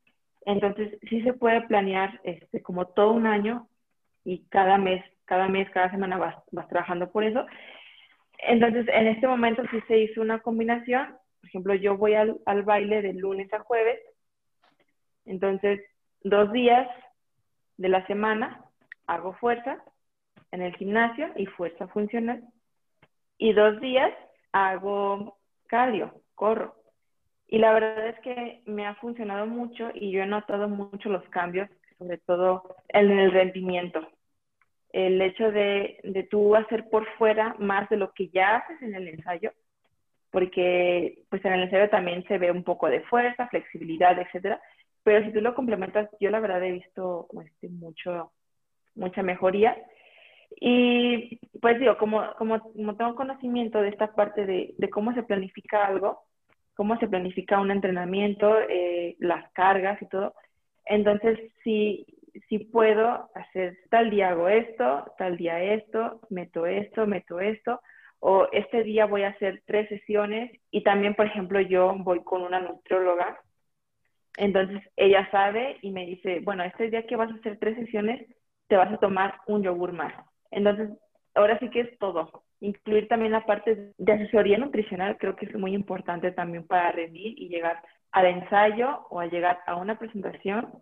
Entonces, 0.42 0.96
sí 1.10 1.22
se 1.22 1.32
puede 1.32 1.62
planear 1.62 2.20
este, 2.22 2.62
como 2.62 2.86
todo 2.86 3.10
un 3.10 3.26
año 3.26 3.66
y 4.24 4.46
cada 4.50 4.78
mes, 4.78 5.04
cada 5.24 5.48
mes, 5.48 5.68
cada 5.70 5.90
semana 5.90 6.16
vas, 6.16 6.36
vas 6.52 6.68
trabajando 6.68 7.10
por 7.10 7.24
eso. 7.24 7.44
Entonces, 8.38 8.86
en 8.86 9.08
este 9.08 9.26
momento 9.26 9.64
sí 9.72 9.80
se 9.88 9.98
hizo 9.98 10.20
una 10.20 10.38
combinación. 10.38 11.16
Por 11.40 11.48
ejemplo, 11.48 11.74
yo 11.74 11.96
voy 11.96 12.14
al, 12.14 12.38
al 12.46 12.62
baile 12.62 13.02
de 13.02 13.12
lunes 13.14 13.52
a 13.52 13.60
jueves. 13.60 14.00
Entonces, 15.24 15.80
dos 16.22 16.52
días 16.52 16.88
de 17.76 17.88
la 17.88 18.06
semana 18.06 18.64
hago 19.06 19.34
fuerza 19.34 19.82
en 20.52 20.62
el 20.62 20.74
gimnasio 20.76 21.30
y 21.36 21.46
fuerza 21.46 21.88
funcional. 21.88 22.42
Y 23.38 23.52
dos 23.52 23.80
días 23.80 24.12
hago 24.52 25.36
cardio, 25.66 26.22
corro. 26.34 26.74
Y 27.48 27.58
la 27.58 27.72
verdad 27.72 28.08
es 28.08 28.18
que 28.20 28.62
me 28.66 28.86
ha 28.86 28.94
funcionado 28.96 29.46
mucho 29.46 29.90
y 29.94 30.10
yo 30.10 30.22
he 30.22 30.26
notado 30.26 30.68
mucho 30.68 31.08
los 31.08 31.22
cambios, 31.28 31.68
sobre 31.98 32.18
todo 32.18 32.76
en 32.88 33.10
el 33.10 33.30
rendimiento. 33.30 34.00
El 34.92 35.20
hecho 35.20 35.52
de, 35.52 36.00
de 36.02 36.22
tú 36.24 36.56
hacer 36.56 36.88
por 36.88 37.06
fuera 37.16 37.54
más 37.58 37.88
de 37.88 37.98
lo 37.98 38.12
que 38.12 38.28
ya 38.28 38.56
haces 38.56 38.80
en 38.82 38.94
el 38.94 39.08
ensayo, 39.08 39.52
porque 40.30 41.22
pues 41.30 41.44
en 41.44 41.52
el 41.52 41.62
ensayo 41.62 41.88
también 41.88 42.24
se 42.24 42.38
ve 42.38 42.50
un 42.50 42.64
poco 42.64 42.88
de 42.88 43.00
fuerza, 43.02 43.48
flexibilidad, 43.48 44.18
etcétera, 44.18 44.60
pero 45.02 45.24
si 45.24 45.32
tú 45.32 45.40
lo 45.40 45.54
complementas, 45.54 46.08
yo 46.18 46.30
la 46.30 46.40
verdad 46.40 46.64
he 46.64 46.72
visto 46.72 47.28
este, 47.44 47.68
mucho, 47.68 48.32
mucha 48.96 49.22
mejoría. 49.22 49.76
Y 50.60 51.38
pues 51.60 51.78
digo, 51.78 51.96
como, 51.96 52.34
como, 52.38 52.60
como 52.60 52.96
tengo 52.96 53.14
conocimiento 53.14 53.80
de 53.80 53.90
esta 53.90 54.14
parte 54.14 54.46
de, 54.46 54.74
de, 54.78 54.90
cómo 54.90 55.14
se 55.14 55.22
planifica 55.22 55.86
algo, 55.86 56.22
cómo 56.74 56.98
se 56.98 57.08
planifica 57.08 57.60
un 57.60 57.70
entrenamiento, 57.70 58.58
eh, 58.68 59.16
las 59.18 59.50
cargas 59.52 60.00
y 60.02 60.08
todo, 60.08 60.34
entonces 60.86 61.38
si, 61.62 62.06
si 62.48 62.58
puedo 62.58 63.30
hacer 63.34 63.76
tal 63.90 64.10
día 64.10 64.30
hago 64.30 64.48
esto, 64.48 65.12
tal 65.18 65.36
día 65.36 65.62
esto, 65.62 66.20
meto 66.30 66.66
esto, 66.66 67.06
meto 67.06 67.40
esto, 67.40 67.80
o 68.20 68.48
este 68.52 68.82
día 68.82 69.06
voy 69.06 69.22
a 69.22 69.28
hacer 69.28 69.62
tres 69.66 69.88
sesiones 69.88 70.50
y 70.70 70.82
también, 70.82 71.14
por 71.14 71.26
ejemplo, 71.26 71.60
yo 71.60 71.94
voy 71.98 72.22
con 72.24 72.42
una 72.42 72.60
nutrióloga, 72.60 73.38
entonces 74.36 74.82
ella 74.96 75.28
sabe 75.30 75.78
y 75.82 75.90
me 75.90 76.06
dice, 76.06 76.40
bueno, 76.40 76.64
este 76.64 76.90
día 76.90 77.06
que 77.06 77.16
vas 77.16 77.30
a 77.30 77.34
hacer 77.34 77.58
tres 77.58 77.76
sesiones, 77.76 78.26
te 78.68 78.76
vas 78.76 78.92
a 78.92 78.98
tomar 78.98 79.40
un 79.46 79.62
yogur 79.62 79.92
más 79.92 80.12
entonces, 80.50 80.90
ahora 81.34 81.58
sí 81.58 81.68
que 81.70 81.80
es 81.80 81.98
todo. 81.98 82.44
Incluir 82.60 83.08
también 83.08 83.32
la 83.32 83.44
parte 83.44 83.92
de 83.96 84.12
asesoría 84.12 84.58
nutricional 84.58 85.18
creo 85.18 85.36
que 85.36 85.46
es 85.46 85.54
muy 85.54 85.74
importante 85.74 86.32
también 86.32 86.66
para 86.66 86.92
rendir 86.92 87.38
y 87.38 87.48
llegar 87.48 87.82
al 88.12 88.26
ensayo 88.26 89.06
o 89.10 89.20
a 89.20 89.26
llegar 89.26 89.58
a 89.66 89.76
una 89.76 89.98
presentación 89.98 90.72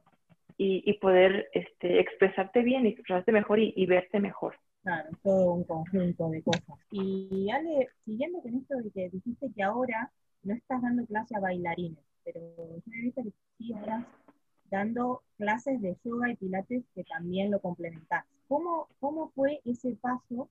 y, 0.57 0.93
poder 1.01 1.49
este, 1.53 1.99
expresarte 1.99 2.63
bien, 2.63 2.87
expresarte 2.87 3.33
mejor 3.33 3.59
y, 3.59 3.87
verte 3.87 4.21
mejor. 4.21 4.57
Claro, 4.85 5.09
todo 5.23 5.55
un 5.55 5.65
conjunto 5.65 6.29
de 6.29 6.43
cosas. 6.43 6.79
Y 6.91 7.49
Ale, 7.51 7.89
siguiendo 8.05 8.43
con 8.43 8.55
esto 8.55 8.77
de 8.77 8.91
que 8.91 9.09
dijiste 9.09 9.51
que 9.57 9.63
ahora 9.63 10.13
no 10.43 10.53
estás 10.53 10.83
dando 10.83 11.07
clase 11.07 11.35
a 11.35 11.41
bailarines, 11.41 12.05
pero 12.23 12.41
yo 12.43 12.93
he 12.93 13.03
visto 13.03 13.23
que 13.23 13.33
sí 13.57 13.73
ahora 13.73 14.07
dando 14.71 15.23
clases 15.39 15.81
de 15.81 15.97
yoga 16.05 16.31
y 16.31 16.37
pilates 16.37 16.85
que 16.95 17.03
también 17.05 17.51
lo 17.51 17.61
complementás. 17.61 18.27
¿Cómo, 18.47 18.89
¿Cómo 19.01 19.31
fue 19.35 19.61
ese 19.65 19.97
paso 20.03 20.51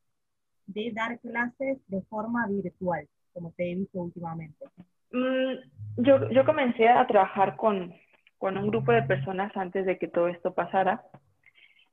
de 0.65 0.91
dar 0.95 1.19
clases 1.19 1.77
de 1.87 2.01
forma 2.01 2.47
virtual, 2.47 3.07
como 3.33 3.51
te 3.51 3.71
he 3.71 3.75
visto 3.75 4.01
últimamente? 4.01 4.65
Mm, 5.11 5.53
yo, 5.97 6.27
yo 6.31 6.43
comencé 6.43 6.89
a 6.89 7.05
trabajar 7.05 7.55
con, 7.55 7.93
con 8.39 8.57
un 8.57 8.67
grupo 8.69 8.93
de 8.93 9.03
personas 9.03 9.55
antes 9.55 9.85
de 9.85 9.99
que 9.99 10.07
todo 10.07 10.27
esto 10.27 10.55
pasara. 10.55 11.03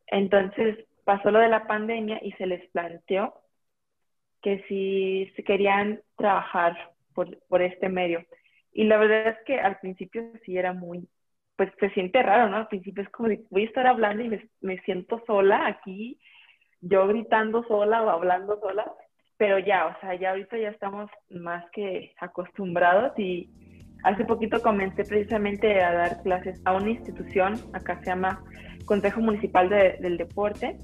Entonces 0.07 0.87
pasó 1.05 1.31
lo 1.31 1.39
de 1.39 1.49
la 1.49 1.67
pandemia 1.67 2.19
y 2.23 2.33
se 2.33 2.47
les 2.47 2.69
planteó 2.71 3.35
que 4.43 4.65
si 4.69 5.43
querían 5.43 6.01
trabajar 6.17 6.77
por, 7.15 7.39
por 7.49 7.63
este 7.63 7.89
medio. 7.89 8.25
Y 8.73 8.85
la 8.85 8.99
verdad 8.99 9.29
es 9.29 9.39
que 9.47 9.61
al 9.61 9.79
principio 9.81 10.23
sí 10.45 10.57
era 10.57 10.73
muy, 10.73 11.09
pues 11.57 11.71
se 11.79 11.91
siente 11.91 12.23
raro, 12.23 12.49
¿no? 12.49 12.57
Al 12.57 12.69
principio 12.69 13.03
es 13.03 13.09
como 13.11 13.29
de, 13.29 13.43
voy 13.51 13.63
a 13.63 13.67
estar 13.67 13.87
hablando 13.87 14.23
y 14.23 14.29
me, 14.29 14.49
me 14.61 14.79
siento 14.83 15.23
sola 15.27 15.67
aquí, 15.67 16.19
yo 16.81 17.07
gritando 17.07 17.65
sola 17.65 18.03
o 18.03 18.11
hablando 18.11 18.59
sola, 18.61 18.91
pero 19.37 19.59
ya, 19.59 19.87
o 19.87 20.01
sea, 20.01 20.15
ya 20.15 20.31
ahorita 20.31 20.57
ya 20.57 20.69
estamos 20.69 21.11
más 21.31 21.65
que 21.73 22.15
acostumbrados 22.19 23.19
y 23.19 23.51
hace 24.05 24.25
poquito 24.25 24.63
comencé 24.63 25.05
precisamente 25.05 25.83
a 25.83 25.93
dar 25.93 26.23
clases 26.23 26.61
a 26.65 26.75
una 26.75 26.91
institución, 26.91 27.55
acá 27.73 27.99
se 28.01 28.07
llama 28.07 28.43
Consejo 28.85 29.21
Municipal 29.21 29.69
de, 29.69 29.97
del 30.01 30.17
Deporte, 30.17 30.77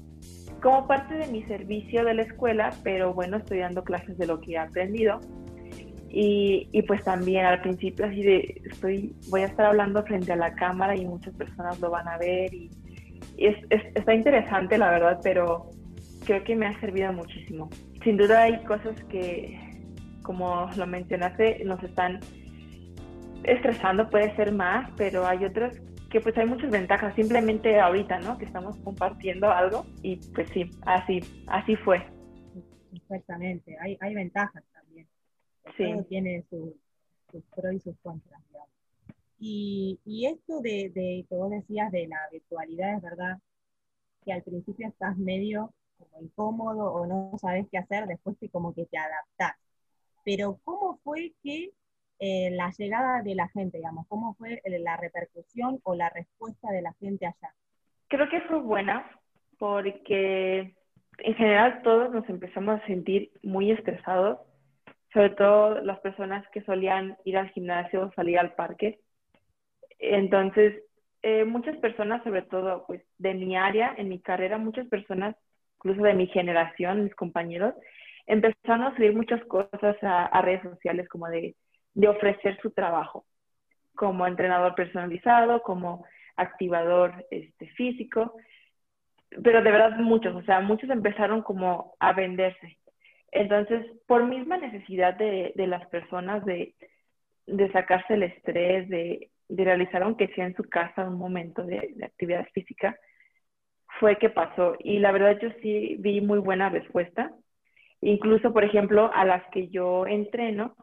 como 0.61 0.87
parte 0.87 1.15
de 1.15 1.27
mi 1.27 1.43
servicio 1.43 2.03
de 2.03 2.13
la 2.13 2.23
escuela, 2.23 2.71
pero 2.83 3.13
bueno, 3.13 3.37
estoy 3.37 3.59
dando 3.59 3.83
clases 3.83 4.17
de 4.17 4.27
lo 4.27 4.41
que 4.41 4.53
he 4.53 4.57
aprendido. 4.57 5.19
Y, 6.09 6.69
y, 6.71 6.81
pues 6.83 7.03
también 7.03 7.45
al 7.45 7.61
principio 7.61 8.05
así 8.05 8.23
de, 8.23 8.61
estoy, 8.71 9.13
voy 9.29 9.41
a 9.41 9.47
estar 9.47 9.65
hablando 9.65 10.03
frente 10.03 10.31
a 10.31 10.37
la 10.37 10.55
cámara 10.55 10.95
y 10.95 11.05
muchas 11.05 11.33
personas 11.35 11.79
lo 11.81 11.91
van 11.91 12.07
a 12.07 12.17
ver 12.17 12.53
y, 12.53 12.71
es, 13.37 13.55
está 13.69 14.13
interesante 14.13 14.77
la 14.77 14.89
verdad, 14.89 15.19
pero 15.23 15.69
creo 16.25 16.43
que 16.43 16.55
me 16.55 16.67
ha 16.67 16.79
servido 16.79 17.13
muchísimo. 17.13 17.69
Sin 18.03 18.17
duda 18.17 18.43
hay 18.43 18.63
cosas 18.63 19.01
que, 19.05 19.59
como 20.23 20.69
lo 20.75 20.87
mencionaste, 20.87 21.63
nos 21.65 21.81
están 21.83 22.19
estresando, 23.43 24.09
puede 24.09 24.35
ser 24.35 24.51
más, 24.51 24.89
pero 24.97 25.25
hay 25.25 25.45
otras 25.45 25.79
que 26.09 26.21
pues 26.21 26.37
hay 26.37 26.45
muchas 26.45 26.71
ventajas, 26.71 27.13
simplemente 27.15 27.79
ahorita, 27.79 28.19
¿no? 28.19 28.37
Que 28.37 28.45
estamos 28.45 28.77
compartiendo 28.77 29.49
algo 29.51 29.85
y 30.01 30.17
pues 30.33 30.49
sí, 30.49 30.69
así, 30.85 31.19
así 31.47 31.75
fue. 31.75 32.05
Exactamente, 32.93 33.77
hay, 33.79 33.97
hay 33.99 34.15
ventajas 34.15 34.63
también. 34.73 35.07
Sí. 35.75 35.91
Todo 35.91 36.03
tiene 36.05 36.45
sus 36.49 37.43
pros 37.55 37.73
y 37.73 37.79
sus 37.79 37.97
contras. 38.01 38.41
Y, 39.39 39.99
y 40.03 40.25
esto 40.25 40.61
de, 40.61 40.89
de, 40.89 41.25
que 41.29 41.35
vos 41.35 41.51
decías 41.51 41.91
de 41.91 42.07
la 42.07 42.17
virtualidad, 42.31 42.95
es 42.95 43.01
verdad 43.03 43.37
que 44.25 44.33
al 44.33 44.41
principio 44.41 44.87
estás 44.87 45.15
medio 45.17 45.73
como 45.97 46.21
incómodo 46.21 46.91
o 46.91 47.05
no 47.05 47.37
sabes 47.39 47.67
qué 47.71 47.77
hacer, 47.77 48.07
después 48.07 48.37
te 48.39 48.49
como 48.49 48.73
que 48.73 48.85
te 48.85 48.97
adaptás. 48.97 49.53
Pero 50.23 50.59
¿cómo 50.63 50.99
fue 51.03 51.33
que 51.43 51.71
eh, 52.19 52.49
la 52.51 52.71
llegada 52.77 53.21
de 53.21 53.35
la 53.35 53.47
gente, 53.49 53.77
digamos? 53.77 54.07
¿Cómo 54.07 54.33
fue 54.35 54.61
la 54.65 54.97
repercusión 54.97 55.79
o 55.83 55.95
la 55.95 56.09
respuesta 56.09 56.71
de 56.71 56.81
la 56.81 56.93
gente 56.93 57.27
allá? 57.27 57.53
Creo 58.07 58.27
que 58.29 58.41
fue 58.41 58.59
buena 58.59 59.09
porque 59.59 60.75
en 61.19 61.35
general 61.35 61.81
todos 61.83 62.11
nos 62.11 62.27
empezamos 62.29 62.81
a 62.81 62.85
sentir 62.87 63.31
muy 63.43 63.71
estresados, 63.71 64.39
sobre 65.13 65.31
todo 65.31 65.81
las 65.81 65.99
personas 65.99 66.47
que 66.49 66.61
solían 66.63 67.17
ir 67.25 67.37
al 67.37 67.49
gimnasio 67.49 68.03
o 68.03 68.11
salir 68.13 68.39
al 68.39 68.53
parque. 68.53 68.99
Entonces, 69.99 70.83
eh, 71.21 71.43
muchas 71.43 71.77
personas, 71.77 72.23
sobre 72.23 72.43
todo 72.43 72.85
pues 72.85 73.01
de 73.17 73.33
mi 73.33 73.57
área, 73.57 73.93
en 73.97 74.09
mi 74.09 74.19
carrera, 74.19 74.57
muchas 74.57 74.87
personas, 74.87 75.35
incluso 75.77 76.03
de 76.03 76.13
mi 76.13 76.27
generación, 76.27 77.03
mis 77.03 77.15
compañeros, 77.15 77.73
empezaron 78.27 78.83
a 78.83 78.95
subir 78.95 79.15
muchas 79.15 79.43
cosas 79.45 79.95
a, 80.03 80.25
a 80.25 80.41
redes 80.41 80.63
sociales 80.63 81.07
como 81.09 81.27
de 81.27 81.55
de 81.97 82.07
ofrecer 82.07 82.59
su 82.61 82.69
trabajo 82.69 83.25
como 83.95 84.27
entrenador 84.27 84.75
personalizado, 84.75 85.63
como 85.63 86.05
activador 86.35 87.25
este, 87.31 87.67
físico, 87.69 88.35
pero 89.43 89.63
de 89.63 89.71
verdad 89.71 89.97
muchos, 89.97 90.35
o 90.35 90.43
sea, 90.43 90.59
muchos 90.59 90.91
empezaron 90.91 91.41
como 91.41 91.95
a 91.99 92.13
venderse. 92.13 92.77
Entonces, 93.31 93.83
por 94.05 94.25
misma 94.25 94.57
necesidad 94.57 95.15
de, 95.15 95.53
de 95.55 95.65
las 95.65 95.87
personas 95.87 96.45
de, 96.45 96.75
de, 97.47 97.71
sacarse 97.71 98.13
el 98.13 98.23
estrés, 98.23 98.87
de, 98.89 99.31
de, 99.49 99.63
realizar, 99.63 100.03
aunque 100.03 100.27
sea 100.35 100.45
en 100.45 100.55
su 100.55 100.63
casa, 100.69 101.09
un 101.09 101.17
momento 101.17 101.63
de, 101.63 101.93
de 101.95 102.05
actividad 102.05 102.45
física, 102.53 102.95
fue 103.99 104.17
que 104.17 104.29
pasó. 104.29 104.75
Y 104.79 104.99
la 104.99 105.11
verdad 105.11 105.39
yo 105.41 105.49
sí 105.63 105.95
vi 105.97 106.21
muy 106.21 106.37
buena 106.37 106.69
respuesta. 106.69 107.31
Incluso, 108.01 108.53
por 108.53 108.63
ejemplo, 108.63 109.11
a 109.15 109.25
las 109.25 109.43
que 109.49 109.69
yo 109.69 110.05
entreno, 110.05 110.75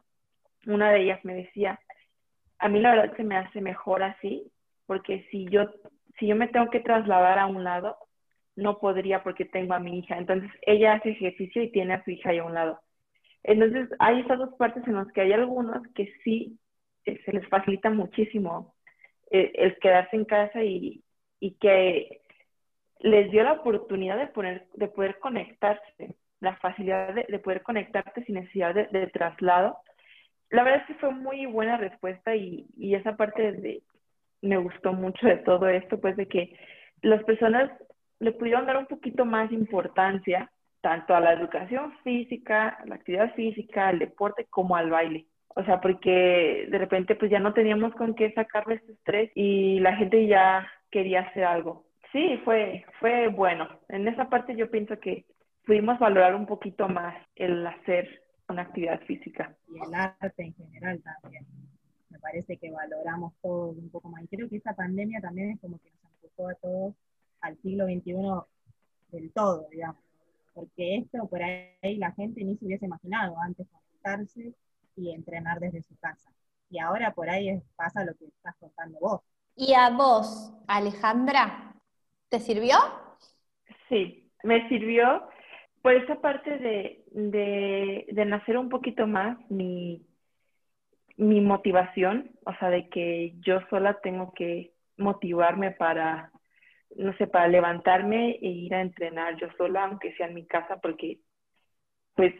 una 0.65 0.91
de 0.91 1.01
ellas 1.03 1.23
me 1.23 1.35
decía, 1.35 1.79
a 2.59 2.69
mí 2.69 2.79
la 2.79 2.95
verdad 2.95 3.15
se 3.15 3.23
me 3.23 3.37
hace 3.37 3.61
mejor 3.61 4.03
así, 4.03 4.51
porque 4.85 5.25
si 5.31 5.45
yo, 5.49 5.65
si 6.19 6.27
yo 6.27 6.35
me 6.35 6.47
tengo 6.47 6.69
que 6.69 6.79
trasladar 6.79 7.39
a 7.39 7.47
un 7.47 7.63
lado, 7.63 7.97
no 8.55 8.79
podría 8.79 9.23
porque 9.23 9.45
tengo 9.45 9.73
a 9.73 9.79
mi 9.79 9.99
hija. 9.99 10.17
Entonces 10.17 10.49
ella 10.61 10.93
hace 10.93 11.09
ejercicio 11.11 11.63
y 11.63 11.71
tiene 11.71 11.95
a 11.95 12.03
su 12.03 12.11
hija 12.11 12.29
ahí 12.29 12.39
a 12.39 12.45
un 12.45 12.53
lado. 12.53 12.79
Entonces 13.43 13.89
hay 13.99 14.21
estas 14.21 14.39
dos 14.39 14.55
partes 14.57 14.87
en 14.87 14.95
las 14.95 15.11
que 15.11 15.21
hay 15.21 15.33
algunos 15.33 15.85
que 15.93 16.11
sí 16.23 16.57
eh, 17.05 17.19
se 17.25 17.31
les 17.31 17.47
facilita 17.47 17.89
muchísimo 17.89 18.73
eh, 19.29 19.51
el 19.55 19.77
quedarse 19.79 20.15
en 20.15 20.25
casa 20.25 20.63
y, 20.63 21.03
y, 21.39 21.51
que 21.55 22.21
les 22.99 23.29
dio 23.31 23.43
la 23.43 23.53
oportunidad 23.53 24.17
de, 24.17 24.27
poner, 24.27 24.67
de 24.73 24.87
poder 24.87 25.19
conectarse, 25.19 26.15
la 26.39 26.55
facilidad 26.57 27.13
de, 27.13 27.25
de 27.29 27.39
poder 27.39 27.61
conectarte 27.61 28.23
sin 28.25 28.35
necesidad 28.35 28.73
de, 28.73 28.87
de 28.87 29.07
traslado 29.07 29.77
la 30.49 30.63
verdad 30.63 30.81
es 30.81 30.87
que 30.87 30.93
fue 30.95 31.11
muy 31.11 31.45
buena 31.45 31.77
respuesta 31.77 32.35
y, 32.35 32.67
y 32.77 32.95
esa 32.95 33.15
parte 33.15 33.51
de, 33.51 33.83
me 34.41 34.57
gustó 34.57 34.93
mucho 34.93 35.27
de 35.27 35.37
todo 35.37 35.67
esto, 35.67 35.99
pues 35.99 36.15
de 36.15 36.27
que 36.27 36.57
las 37.01 37.23
personas 37.23 37.71
le 38.19 38.31
pudieron 38.31 38.65
dar 38.65 38.77
un 38.77 38.85
poquito 38.85 39.25
más 39.25 39.51
importancia 39.51 40.49
tanto 40.81 41.15
a 41.15 41.19
la 41.19 41.33
educación 41.33 41.93
física, 42.03 42.69
a 42.69 42.85
la 42.85 42.95
actividad 42.95 43.33
física, 43.33 43.87
al 43.87 43.99
deporte, 43.99 44.45
como 44.49 44.75
al 44.75 44.91
baile. 44.91 45.25
O 45.55 45.63
sea, 45.63 45.81
porque 45.81 46.67
de 46.69 46.77
repente 46.77 47.15
pues 47.15 47.31
ya 47.31 47.39
no 47.39 47.53
teníamos 47.53 47.93
con 47.95 48.13
qué 48.13 48.31
sacarle 48.33 48.75
este 48.75 48.91
estrés 48.91 49.31
y 49.35 49.79
la 49.79 49.95
gente 49.95 50.27
ya 50.27 50.69
quería 50.91 51.21
hacer 51.21 51.45
algo. 51.45 51.85
Sí, 52.11 52.39
fue, 52.45 52.85
fue 52.99 53.29
bueno. 53.29 53.67
En 53.89 54.07
esa 54.07 54.29
parte 54.29 54.55
yo 54.55 54.69
pienso 54.69 54.99
que 54.99 55.25
pudimos 55.65 55.97
valorar 55.97 56.35
un 56.35 56.45
poquito 56.45 56.87
más 56.87 57.15
el 57.35 57.65
hacer 57.65 58.21
una 58.49 58.63
actividad 58.63 59.01
física. 59.01 59.55
Y 59.67 59.83
el 59.83 59.93
arte 59.93 60.43
en 60.43 60.53
general 60.53 61.01
también. 61.01 61.45
Me 62.09 62.19
parece 62.19 62.57
que 62.57 62.71
valoramos 62.71 63.33
todo 63.41 63.69
un 63.69 63.89
poco 63.89 64.09
más. 64.09 64.23
Y 64.23 64.27
creo 64.27 64.49
que 64.49 64.57
esta 64.57 64.73
pandemia 64.73 65.21
también 65.21 65.51
es 65.51 65.59
como 65.59 65.79
que 65.79 65.91
nos 65.91 66.11
empujó 66.23 66.49
a 66.49 66.55
todos 66.55 66.93
al 67.41 67.57
siglo 67.57 67.85
XXI 67.85 68.13
del 69.11 69.31
todo, 69.31 69.67
digamos. 69.69 70.01
Porque 70.53 70.97
esto 70.97 71.27
por 71.27 71.43
ahí 71.43 71.97
la 71.97 72.11
gente 72.13 72.43
ni 72.43 72.55
se 72.57 72.65
hubiese 72.65 72.85
imaginado 72.85 73.35
antes 73.39 73.67
conectarse 73.67 74.53
y 74.95 75.11
entrenar 75.11 75.59
desde 75.59 75.81
su 75.83 75.95
casa. 75.97 76.31
Y 76.69 76.79
ahora 76.79 77.13
por 77.13 77.29
ahí 77.29 77.61
pasa 77.75 78.03
lo 78.05 78.13
que 78.15 78.25
estás 78.25 78.55
contando 78.59 78.97
vos. 78.99 79.21
¿Y 79.55 79.73
a 79.73 79.89
vos, 79.89 80.53
Alejandra, 80.67 81.75
te 82.29 82.39
sirvió? 82.39 82.77
Sí, 83.89 84.31
me 84.43 84.67
sirvió 84.69 85.27
por 85.85 85.93
esa 85.93 86.19
parte 86.19 86.57
de, 86.57 87.03
de, 87.11 88.07
de, 88.11 88.25
nacer 88.25 88.57
un 88.57 88.69
poquito 88.69 89.05
más 89.05 89.37
mi, 89.51 90.03
mi 91.15 91.41
motivación, 91.41 92.31
o 92.43 92.55
sea, 92.55 92.71
de 92.71 92.89
que 92.89 93.35
yo 93.41 93.59
sola 93.69 93.99
tengo 94.01 94.33
que 94.33 94.73
motivarme 94.97 95.69
para, 95.69 96.31
no 96.95 97.15
sé, 97.17 97.27
para 97.27 97.47
levantarme 97.49 98.31
e 98.31 98.47
ir 98.47 98.73
a 98.73 98.81
entrenar 98.81 99.35
yo 99.39 99.47
sola, 99.59 99.83
aunque 99.83 100.11
sea 100.15 100.25
en 100.25 100.33
mi 100.33 100.47
casa, 100.47 100.77
porque 100.81 101.19
pues 102.15 102.33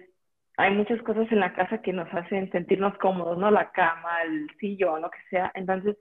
hay 0.57 0.73
muchas 0.73 0.99
cosas 1.03 1.31
en 1.31 1.39
la 1.39 1.53
casa 1.53 1.83
que 1.83 1.93
nos 1.93 2.11
hacen 2.15 2.51
sentirnos 2.51 2.97
cómodos, 2.97 3.37
¿no? 3.37 3.51
La 3.51 3.71
cama, 3.71 4.23
el 4.23 4.49
sillón, 4.59 5.03
lo 5.03 5.11
que 5.11 5.21
sea. 5.29 5.51
Entonces, 5.53 5.95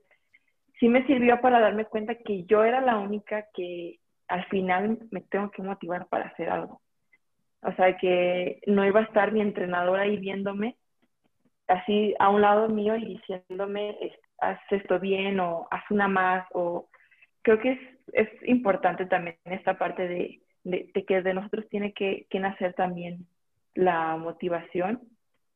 sí 0.79 0.89
me 0.89 1.05
sirvió 1.05 1.39
para 1.41 1.59
darme 1.59 1.85
cuenta 1.85 2.15
que 2.15 2.43
yo 2.45 2.63
era 2.63 2.81
la 2.81 2.97
única 2.97 3.45
que 3.53 3.99
al 4.29 4.45
final 4.45 4.97
me 5.11 5.21
tengo 5.21 5.51
que 5.51 5.61
motivar 5.61 6.07
para 6.07 6.29
hacer 6.29 6.49
algo. 6.49 6.81
O 7.61 7.71
sea, 7.73 7.97
que 7.97 8.61
no 8.67 8.85
iba 8.85 8.99
a 8.99 9.03
estar 9.03 9.31
mi 9.31 9.41
entrenador 9.41 9.99
ahí 9.99 10.17
viéndome 10.17 10.77
así 11.67 12.13
a 12.19 12.29
un 12.29 12.41
lado 12.41 12.69
mío 12.69 12.95
y 12.95 13.05
diciéndome, 13.05 13.97
haz 14.39 14.59
esto 14.69 14.99
bien 14.99 15.39
o 15.39 15.67
haz 15.71 15.83
una 15.89 16.07
más. 16.07 16.47
O 16.53 16.89
creo 17.41 17.59
que 17.59 17.71
es, 17.73 17.79
es 18.13 18.29
importante 18.47 19.05
también 19.05 19.37
esta 19.45 19.77
parte 19.77 20.07
de, 20.07 20.41
de, 20.63 20.91
de 20.93 21.05
que 21.05 21.21
de 21.21 21.33
nosotros 21.33 21.67
tiene 21.69 21.93
que, 21.93 22.27
que 22.29 22.39
nacer 22.39 22.73
también 22.73 23.25
la 23.73 24.15
motivación 24.17 25.01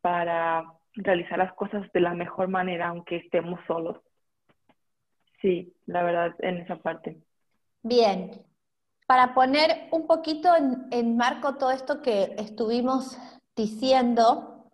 para 0.02 0.66
realizar 0.94 1.38
las 1.38 1.54
cosas 1.54 1.92
de 1.94 2.00
la 2.00 2.14
mejor 2.14 2.48
manera, 2.48 2.88
aunque 2.88 3.18
estemos 3.18 3.60
solos. 3.68 3.98
Sí, 5.42 5.74
la 5.86 6.04
verdad, 6.04 6.36
en 6.40 6.58
esa 6.58 6.78
parte. 6.78 7.18
Bien, 7.82 8.32
para 9.10 9.34
poner 9.34 9.88
un 9.90 10.06
poquito 10.06 10.50
en, 10.92 11.18
marco 11.18 11.56
todo 11.56 11.72
esto 11.72 12.00
que 12.04 12.36
estuvimos 12.38 13.18
diciendo 13.56 14.70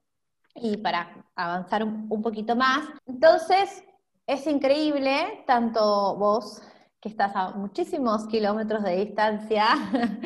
y 0.54 0.76
para 0.76 1.26
avanzar 1.38 1.86
un, 1.86 2.08
un 2.10 2.21
poquito 2.21 2.54
más, 2.54 2.86
entonces 3.06 3.82
es 4.28 4.45
increíble, 4.45 5.45
tanto 5.48 6.17
vos 6.17 6.62
que 7.00 7.08
estás 7.08 7.34
a 7.34 7.52
muchísimos 7.52 8.28
kilómetros 8.28 8.84
de 8.84 9.06
distancia 9.06 9.67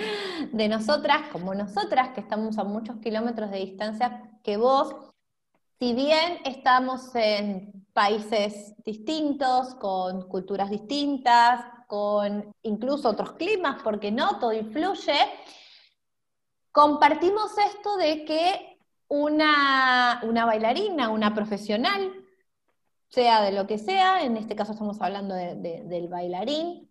de 0.53 0.67
nosotras, 0.67 1.27
como 1.31 1.53
nosotras 1.53 2.09
que 2.09 2.21
estamos 2.21 2.57
a 2.57 2.63
muchos 2.63 2.97
kilómetros 3.01 3.51
de 3.51 3.59
distancia 3.59 4.23
que 4.41 4.57
vos, 4.57 4.95
si 5.77 5.93
bien 5.93 6.39
estamos 6.45 7.13
en 7.13 7.85
países 7.93 8.73
distintos, 8.83 9.75
con 9.75 10.27
culturas 10.27 10.71
distintas, 10.71 11.63
con 11.89 12.53
incluso 12.61 13.09
otros 13.09 13.31
climas, 13.31 13.81
porque 13.81 14.11
no, 14.11 14.37
todo 14.37 14.53
influye, 14.53 15.17
compartimos 16.71 17.57
esto 17.57 17.97
de 17.97 18.25
que 18.25 18.77
una, 19.07 20.21
bailarina, 20.45 21.09
una 21.09 21.33
profesional, 21.33 22.13
sea 23.07 23.41
de 23.41 23.53
lo 23.53 23.65
que 23.65 23.79
sea, 23.79 24.21
en 24.23 24.37
este 24.37 24.55
caso 24.55 24.73
estamos 24.73 25.01
hablando 25.01 25.33
del 25.33 26.07
bailarín, 26.09 26.87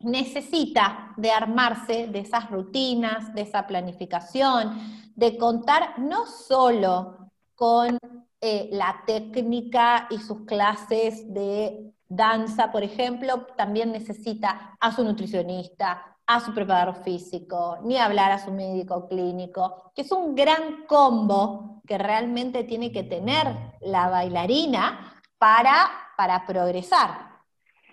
necesita 0.00 1.14
de 1.16 1.30
armarse 1.30 2.08
de 2.08 2.18
esas 2.18 2.50
rutinas, 2.50 3.32
de 3.34 3.42
esa 3.42 3.68
planificación, 3.68 5.12
de 5.14 5.38
contar 5.38 6.00
no 6.00 6.26
solo 6.26 7.30
con 7.54 7.96
eh, 8.40 8.68
la 8.72 9.00
técnica 9.06 10.08
y 10.10 10.18
sus 10.18 10.40
clases 10.44 11.32
de 11.32 11.93
danza, 12.08 12.70
por 12.70 12.82
ejemplo, 12.82 13.46
también 13.56 13.92
necesita 13.92 14.76
a 14.80 14.92
su 14.92 15.04
nutricionista, 15.04 16.16
a 16.26 16.40
su 16.40 16.54
preparador 16.54 17.02
físico, 17.02 17.78
ni 17.82 17.98
hablar 17.98 18.32
a 18.32 18.38
su 18.38 18.52
médico 18.52 19.08
clínico, 19.08 19.92
que 19.94 20.02
es 20.02 20.12
un 20.12 20.34
gran 20.34 20.86
combo 20.86 21.82
que 21.86 21.98
realmente 21.98 22.64
tiene 22.64 22.92
que 22.92 23.02
tener 23.02 23.46
la 23.82 24.08
bailarina 24.08 25.20
para, 25.38 25.90
para 26.16 26.46
progresar. 26.46 27.34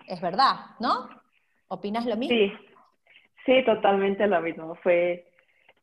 Es 0.07 0.21
verdad, 0.21 0.55
¿no? 0.79 1.09
¿Opinas 1.67 2.05
lo 2.05 2.15
mismo? 2.15 2.37
Sí, 2.37 2.53
sí, 3.45 3.65
totalmente 3.65 4.27
lo 4.27 4.41
mismo. 4.41 4.75
Fue, 4.75 5.27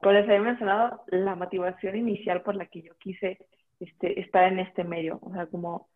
como 0.01 0.13
les 0.13 0.25
había 0.25 0.41
mencionado, 0.41 1.03
la 1.09 1.35
motivación 1.35 1.97
inicial 1.97 2.43
por 2.43 2.55
la 2.55 2.67
que 2.67 2.83
yo 2.83 2.93
quise 2.99 3.39
este, 3.81 4.21
estar 4.21 4.45
en 4.45 4.61
este 4.61 4.85
medio. 4.85 5.19
O 5.23 5.33
sea, 5.33 5.47
como 5.47 5.89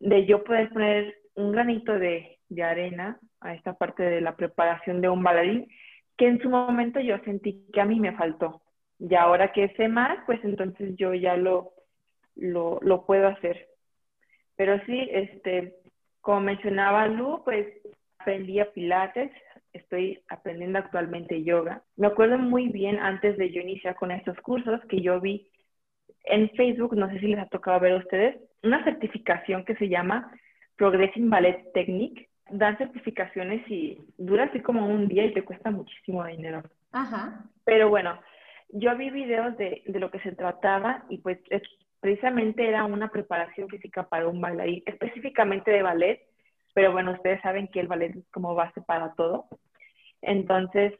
de 0.00 0.26
yo 0.26 0.42
poder 0.42 0.70
poner 0.70 1.14
un 1.34 1.52
granito 1.52 1.98
de, 1.98 2.38
de 2.48 2.62
arena 2.62 3.18
a 3.40 3.54
esta 3.54 3.74
parte 3.74 4.02
de 4.02 4.20
la 4.20 4.36
preparación 4.36 5.00
de 5.00 5.08
un 5.08 5.22
bailarín, 5.22 5.68
que 6.16 6.28
en 6.28 6.40
su 6.40 6.48
momento 6.48 7.00
yo 7.00 7.18
sentí 7.24 7.66
que 7.72 7.80
a 7.80 7.84
mí 7.84 8.00
me 8.00 8.16
faltó. 8.16 8.62
Y 8.98 9.14
ahora 9.14 9.52
que 9.52 9.68
sé 9.76 9.88
más, 9.88 10.18
pues 10.26 10.42
entonces 10.44 10.96
yo 10.96 11.14
ya 11.14 11.36
lo, 11.36 11.72
lo, 12.36 12.78
lo 12.82 13.04
puedo 13.04 13.28
hacer. 13.28 13.68
Pero 14.56 14.80
sí, 14.86 15.08
este, 15.10 15.74
como 16.20 16.40
mencionaba 16.40 17.08
Lu, 17.08 17.42
pues 17.44 17.66
aprendí 18.18 18.60
a 18.60 18.72
pilates, 18.72 19.30
estoy 19.72 20.22
aprendiendo 20.28 20.78
actualmente 20.78 21.42
yoga. 21.42 21.82
Me 21.96 22.06
acuerdo 22.06 22.38
muy 22.38 22.68
bien 22.68 22.98
antes 22.98 23.36
de 23.36 23.50
yo 23.50 23.60
iniciar 23.60 23.96
con 23.96 24.12
estos 24.12 24.38
cursos 24.40 24.80
que 24.88 25.02
yo 25.02 25.20
vi 25.20 25.48
en 26.24 26.48
Facebook, 26.50 26.96
no 26.96 27.10
sé 27.10 27.18
si 27.18 27.26
les 27.26 27.38
ha 27.38 27.46
tocado 27.46 27.80
ver 27.80 27.92
a 27.92 27.98
ustedes, 27.98 28.36
una 28.62 28.82
certificación 28.84 29.64
que 29.64 29.74
se 29.76 29.88
llama 29.88 30.32
Progressing 30.76 31.30
Ballet 31.30 31.72
Technique. 31.72 32.28
Dan 32.50 32.76
certificaciones 32.76 33.66
y 33.70 33.98
dura 34.18 34.44
así 34.44 34.60
como 34.60 34.86
un 34.86 35.08
día 35.08 35.24
y 35.24 35.32
te 35.32 35.44
cuesta 35.44 35.70
muchísimo 35.70 36.24
dinero. 36.26 36.62
Ajá. 36.92 37.44
Pero 37.64 37.88
bueno, 37.88 38.20
yo 38.68 38.94
vi 38.96 39.10
videos 39.10 39.56
de, 39.56 39.82
de 39.86 39.98
lo 39.98 40.10
que 40.10 40.20
se 40.20 40.32
trataba 40.32 41.04
y 41.08 41.18
pues 41.18 41.38
es 41.48 41.62
precisamente 42.04 42.68
era 42.68 42.84
una 42.84 43.08
preparación 43.08 43.66
física 43.70 44.06
para 44.06 44.28
un 44.28 44.38
bailarín, 44.38 44.82
específicamente 44.84 45.70
de 45.70 45.82
ballet, 45.82 46.20
pero 46.74 46.92
bueno, 46.92 47.12
ustedes 47.12 47.40
saben 47.40 47.66
que 47.68 47.80
el 47.80 47.88
ballet 47.88 48.14
es 48.14 48.28
como 48.30 48.54
base 48.54 48.82
para 48.82 49.14
todo. 49.14 49.46
Entonces, 50.20 50.92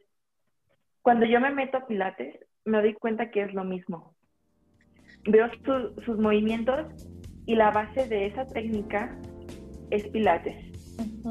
cuando 1.03 1.27
yo 1.27 1.41
me 1.41 1.51
meto 1.51 1.77
a 1.77 1.87
Pilates, 1.87 2.39
me 2.65 2.81
doy 2.81 2.95
cuenta 2.95 3.31
que 3.31 3.43
es 3.43 3.53
lo 3.53 3.65
mismo. 3.65 4.15
Veo 5.27 5.51
sus 6.07 6.19
movimientos 6.19 7.07
y 7.45 7.55
la 7.55 7.71
base 7.71 8.09
de 8.09 8.25
esa 8.25 8.47
técnica 8.47 9.15
es 9.91 10.07
Pilates. 10.09 10.57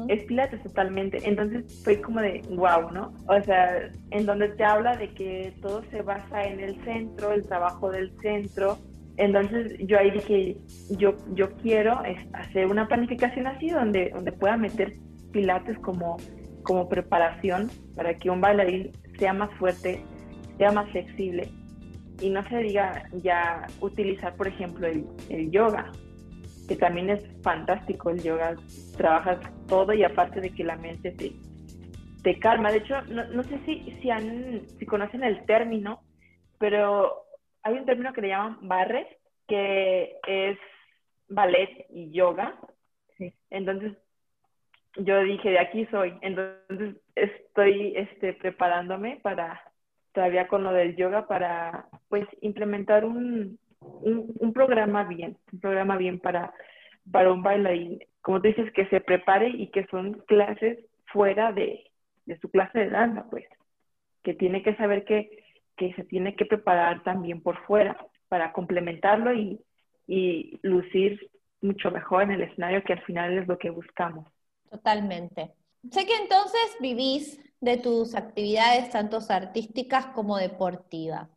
Es 0.08 0.24
Pilates 0.24 0.62
totalmente. 0.62 1.18
Entonces 1.24 1.82
fue 1.84 2.00
como 2.00 2.20
de 2.20 2.42
wow, 2.50 2.90
¿no? 2.90 3.12
O 3.28 3.42
sea, 3.42 3.90
en 4.10 4.26
donde 4.26 4.48
te 4.48 4.64
habla 4.64 4.96
de 4.96 5.08
que 5.08 5.54
todo 5.62 5.82
se 5.90 6.02
basa 6.02 6.44
en 6.44 6.60
el 6.60 6.82
centro, 6.84 7.32
el 7.32 7.46
trabajo 7.46 7.90
del 7.90 8.12
centro, 8.20 8.78
entonces 9.16 9.78
yo 9.86 9.98
ahí 9.98 10.10
dije, 10.10 10.56
yo, 10.98 11.14
yo 11.34 11.50
quiero 11.56 12.02
hacer 12.32 12.66
una 12.66 12.88
planificación 12.88 13.46
así 13.46 13.68
donde, 13.68 14.10
donde 14.10 14.32
pueda 14.32 14.56
meter 14.56 14.94
pilates 15.32 15.78
como, 15.78 16.16
como 16.64 16.88
preparación 16.88 17.70
para 17.94 18.14
que 18.18 18.30
un 18.30 18.40
bailarín 18.40 18.90
sea 19.18 19.32
más 19.32 19.50
fuerte, 19.58 20.02
sea 20.58 20.72
más 20.72 20.90
flexible 20.90 21.48
y 22.20 22.30
no 22.30 22.42
se 22.48 22.58
diga 22.58 23.04
ya 23.22 23.66
utilizar, 23.80 24.34
por 24.36 24.48
ejemplo, 24.48 24.86
el, 24.86 25.04
el 25.28 25.50
yoga, 25.50 25.92
que 26.68 26.76
también 26.76 27.10
es 27.10 27.24
fantástico 27.42 28.10
el 28.10 28.22
yoga, 28.22 28.56
trabajas 28.96 29.38
todo 29.68 29.92
y 29.92 30.02
aparte 30.02 30.40
de 30.40 30.50
que 30.50 30.64
la 30.64 30.76
mente 30.76 31.10
te, 31.12 31.32
te 32.22 32.38
calma. 32.38 32.70
De 32.70 32.78
hecho, 32.78 33.00
no, 33.02 33.24
no 33.28 33.42
sé 33.44 33.58
si, 33.64 33.90
si, 34.00 34.10
han, 34.10 34.66
si 34.78 34.86
conocen 34.86 35.22
el 35.22 35.44
término, 35.46 36.00
pero 36.58 37.24
hay 37.62 37.74
un 37.74 37.86
término 37.86 38.12
que 38.12 38.22
le 38.22 38.28
llaman 38.28 38.58
barres, 38.62 39.06
que 39.46 40.16
es 40.26 40.58
ballet 41.28 41.86
y 41.90 42.10
yoga. 42.10 42.58
Entonces, 43.50 43.92
yo 44.96 45.22
dije, 45.22 45.50
de 45.50 45.58
aquí 45.58 45.86
soy. 45.86 46.14
Entonces, 46.20 46.96
estoy 47.14 47.94
este, 47.96 48.32
preparándome 48.34 49.18
para, 49.22 49.60
todavía 50.12 50.48
con 50.48 50.64
lo 50.64 50.72
del 50.72 50.96
yoga, 50.96 51.26
para, 51.26 51.86
pues, 52.08 52.26
implementar 52.40 53.04
un, 53.04 53.58
un, 54.02 54.52
programa 54.52 55.04
bien, 55.04 55.36
un 55.52 55.60
programa 55.60 55.96
bien 55.96 56.18
para, 56.20 56.52
para 57.10 57.32
un 57.32 57.42
bailarín. 57.42 58.00
Como 58.20 58.40
tú 58.40 58.48
dices, 58.48 58.72
que 58.72 58.86
se 58.88 59.00
prepare 59.00 59.48
y 59.48 59.68
que 59.68 59.86
son 59.86 60.14
clases 60.26 60.78
fuera 61.06 61.52
de, 61.52 61.90
de 62.26 62.38
su 62.38 62.50
clase 62.50 62.78
de 62.78 62.90
danza, 62.90 63.26
pues, 63.30 63.44
que 64.22 64.34
tiene 64.34 64.62
que 64.62 64.74
saber 64.76 65.04
que 65.04 65.44
que 65.76 65.92
se 65.94 66.04
tiene 66.04 66.36
que 66.36 66.46
preparar 66.46 67.02
también 67.02 67.42
por 67.42 67.64
fuera 67.66 67.96
para 68.28 68.52
complementarlo 68.52 69.34
y, 69.34 69.60
y 70.06 70.58
lucir 70.62 71.30
mucho 71.60 71.90
mejor 71.90 72.24
en 72.24 72.32
el 72.32 72.42
escenario 72.42 72.84
que 72.84 72.92
al 72.92 73.02
final 73.02 73.38
es 73.38 73.48
lo 73.48 73.58
que 73.58 73.70
buscamos. 73.70 74.26
Totalmente. 74.70 75.52
Sé 75.90 76.06
que 76.06 76.16
entonces 76.16 76.76
vivís 76.80 77.40
de 77.60 77.76
tus 77.76 78.14
actividades 78.14 78.90
tanto 78.90 79.18
artísticas 79.28 80.06
como 80.06 80.36
deportivas. 80.36 81.28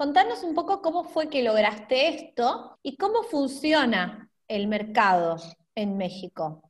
Contanos 0.00 0.42
un 0.44 0.54
poco 0.54 0.80
cómo 0.80 1.04
fue 1.04 1.28
que 1.28 1.42
lograste 1.42 2.08
esto 2.08 2.78
y 2.82 2.96
cómo 2.96 3.22
funciona 3.24 4.30
el 4.48 4.66
mercado 4.66 5.36
en 5.74 5.98
México. 5.98 6.62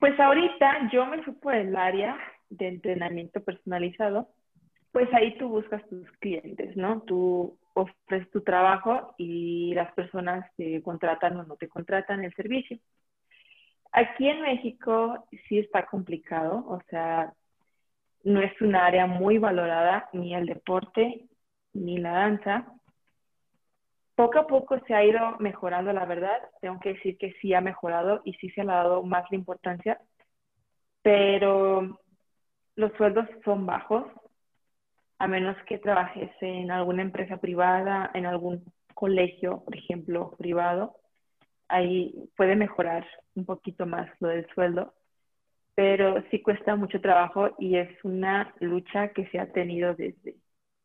Pues 0.00 0.18
ahorita 0.18 0.88
yo 0.90 1.04
me 1.04 1.22
fui 1.22 1.34
por 1.34 1.54
el 1.54 1.76
área 1.76 2.16
de 2.48 2.68
entrenamiento 2.68 3.44
personalizado 3.44 4.26
pues 4.90 5.06
ahí 5.12 5.36
tú 5.36 5.50
buscas 5.50 5.86
tus 5.90 6.10
clientes, 6.12 6.74
¿no? 6.74 7.02
Tú 7.02 7.58
ofreces 7.74 8.30
tu 8.30 8.40
trabajo 8.40 9.14
y 9.18 9.74
las 9.74 9.92
personas 9.92 10.50
te 10.56 10.80
contratan 10.82 11.36
o 11.36 11.44
no 11.44 11.56
te 11.56 11.68
contratan 11.68 12.24
el 12.24 12.34
servicio. 12.34 12.78
Aquí 13.92 14.30
en 14.30 14.40
México 14.40 15.26
sí 15.46 15.58
está 15.58 15.84
complicado, 15.84 16.64
o 16.66 16.80
sea, 16.88 17.34
no 18.24 18.40
es 18.40 18.58
un 18.62 18.76
área 18.76 19.04
muy 19.06 19.36
valorada 19.36 20.08
ni 20.14 20.34
el 20.34 20.46
deporte 20.46 21.28
ni 21.74 21.98
la 21.98 22.12
danza. 22.12 22.66
Poco 24.14 24.38
a 24.38 24.46
poco 24.46 24.78
se 24.86 24.94
ha 24.94 25.04
ido 25.04 25.38
mejorando, 25.38 25.92
la 25.92 26.04
verdad. 26.04 26.38
Tengo 26.60 26.78
que 26.80 26.94
decir 26.94 27.18
que 27.18 27.32
sí 27.40 27.54
ha 27.54 27.60
mejorado 27.60 28.20
y 28.24 28.34
sí 28.34 28.50
se 28.50 28.62
ha 28.62 28.64
dado 28.64 29.02
más 29.02 29.30
importancia, 29.32 30.00
pero 31.02 31.98
los 32.76 32.92
sueldos 32.92 33.28
son 33.44 33.66
bajos 33.66 34.04
a 35.18 35.28
menos 35.28 35.56
que 35.68 35.78
trabajes 35.78 36.30
en 36.40 36.72
alguna 36.72 37.02
empresa 37.02 37.36
privada, 37.36 38.10
en 38.12 38.26
algún 38.26 38.64
colegio, 38.92 39.62
por 39.64 39.76
ejemplo, 39.76 40.34
privado, 40.36 40.96
ahí 41.68 42.12
puede 42.36 42.56
mejorar 42.56 43.06
un 43.34 43.44
poquito 43.44 43.86
más 43.86 44.10
lo 44.20 44.28
del 44.28 44.46
sueldo, 44.54 44.94
pero 45.74 46.22
sí 46.30 46.42
cuesta 46.42 46.76
mucho 46.76 47.00
trabajo 47.00 47.54
y 47.58 47.76
es 47.76 47.88
una 48.04 48.52
lucha 48.60 49.08
que 49.08 49.26
se 49.28 49.38
ha 49.38 49.52
tenido 49.52 49.94
desde, 49.94 50.34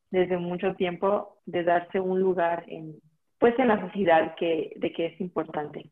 desde 0.10 0.38
mucho 0.38 0.76
tiempo 0.76 1.38
de 1.46 1.64
darse 1.64 2.00
un 2.00 2.20
lugar 2.20 2.64
en, 2.68 2.96
pues 3.40 3.58
en 3.60 3.68
la 3.68 3.82
sociedad 3.82 4.36
que, 4.36 4.74
de 4.78 4.92
que 4.94 5.08
es 5.08 5.22
importante. 5.22 5.90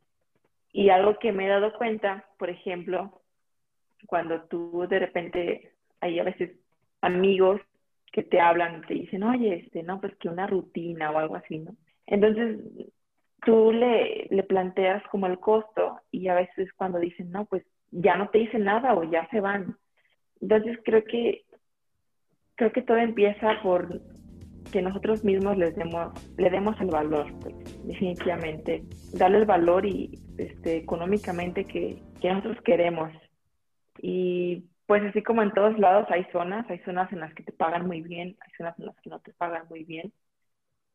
Y 0.71 0.89
algo 0.89 1.17
que 1.19 1.32
me 1.32 1.45
he 1.45 1.49
dado 1.49 1.73
cuenta, 1.73 2.25
por 2.38 2.49
ejemplo, 2.49 3.21
cuando 4.08 4.41
tú 4.43 4.86
de 4.89 4.99
repente 4.99 5.71
hay 6.01 6.19
a 6.19 6.23
veces 6.23 6.51
amigos 7.01 7.62
que 8.12 8.23
te 8.23 8.39
hablan 8.39 8.82
te 8.88 8.93
dicen, 8.93 9.23
oye, 9.23 9.56
este, 9.56 9.84
no, 9.84 9.99
pues 9.99 10.15
que 10.17 10.30
una 10.30 10.47
rutina 10.47 11.12
o 11.12 11.17
algo 11.17 11.36
así, 11.36 11.60
¿no? 11.60 11.75
Entonces, 12.06 12.60
tú 13.45 13.71
le, 13.71 14.28
le 14.30 14.43
planteas 14.43 15.04
como 15.08 15.28
el 15.28 15.39
costo 15.39 15.99
y 16.12 16.28
a 16.30 16.36
veces 16.36 16.71
cuando 16.73 16.99
dicen, 16.99 17.32
no, 17.32 17.45
pues 17.45 17.63
ya 17.91 18.15
no 18.15 18.30
te 18.30 18.39
dicen 18.39 18.63
nada 18.63 18.95
o 18.95 19.04
ya 19.04 19.28
se 19.30 19.39
van. 19.39 19.78
Entonces 20.41 20.80
creo 20.84 21.04
que 21.04 21.45
creo 22.56 22.72
que 22.72 22.82
todo 22.82 22.98
empieza 22.98 23.60
por 23.62 24.02
que 24.72 24.82
nosotros 24.82 25.24
mismos 25.24 25.58
les 25.58 25.76
demos, 25.76 26.12
le 26.38 26.50
demos 26.50 26.80
el 26.82 26.88
valor, 26.88 27.32
pues, 27.39 27.56
definitivamente. 27.86 28.84
Darle 29.13 29.39
el 29.39 29.46
valor 29.46 29.86
y 29.86 30.20
este, 30.38 30.78
económicamente 30.78 31.65
que, 31.65 32.02
que 32.20 32.30
nosotros 32.30 32.58
queremos. 32.63 33.12
Y 34.02 34.65
pues 34.86 35.04
así 35.04 35.24
como 35.24 35.41
en 35.41 35.54
todos 35.54 35.78
lados 35.80 36.08
hay 36.10 36.26
zonas, 36.32 36.70
hay 36.70 36.80
zonas 36.80 37.12
en 37.12 37.20
las 37.20 37.34
que 37.34 37.44
te 37.44 37.52
pagan 37.52 37.88
muy 37.88 38.02
bien, 38.02 38.38
hay 38.41 38.52
zonas 38.58 38.78
en 38.80 38.86
las 38.86 38.96
que 38.98 39.10
no 39.10 39.20
te 39.20 39.34
pagan 39.34 39.65
muy 39.70 39.84
bien. 39.84 40.12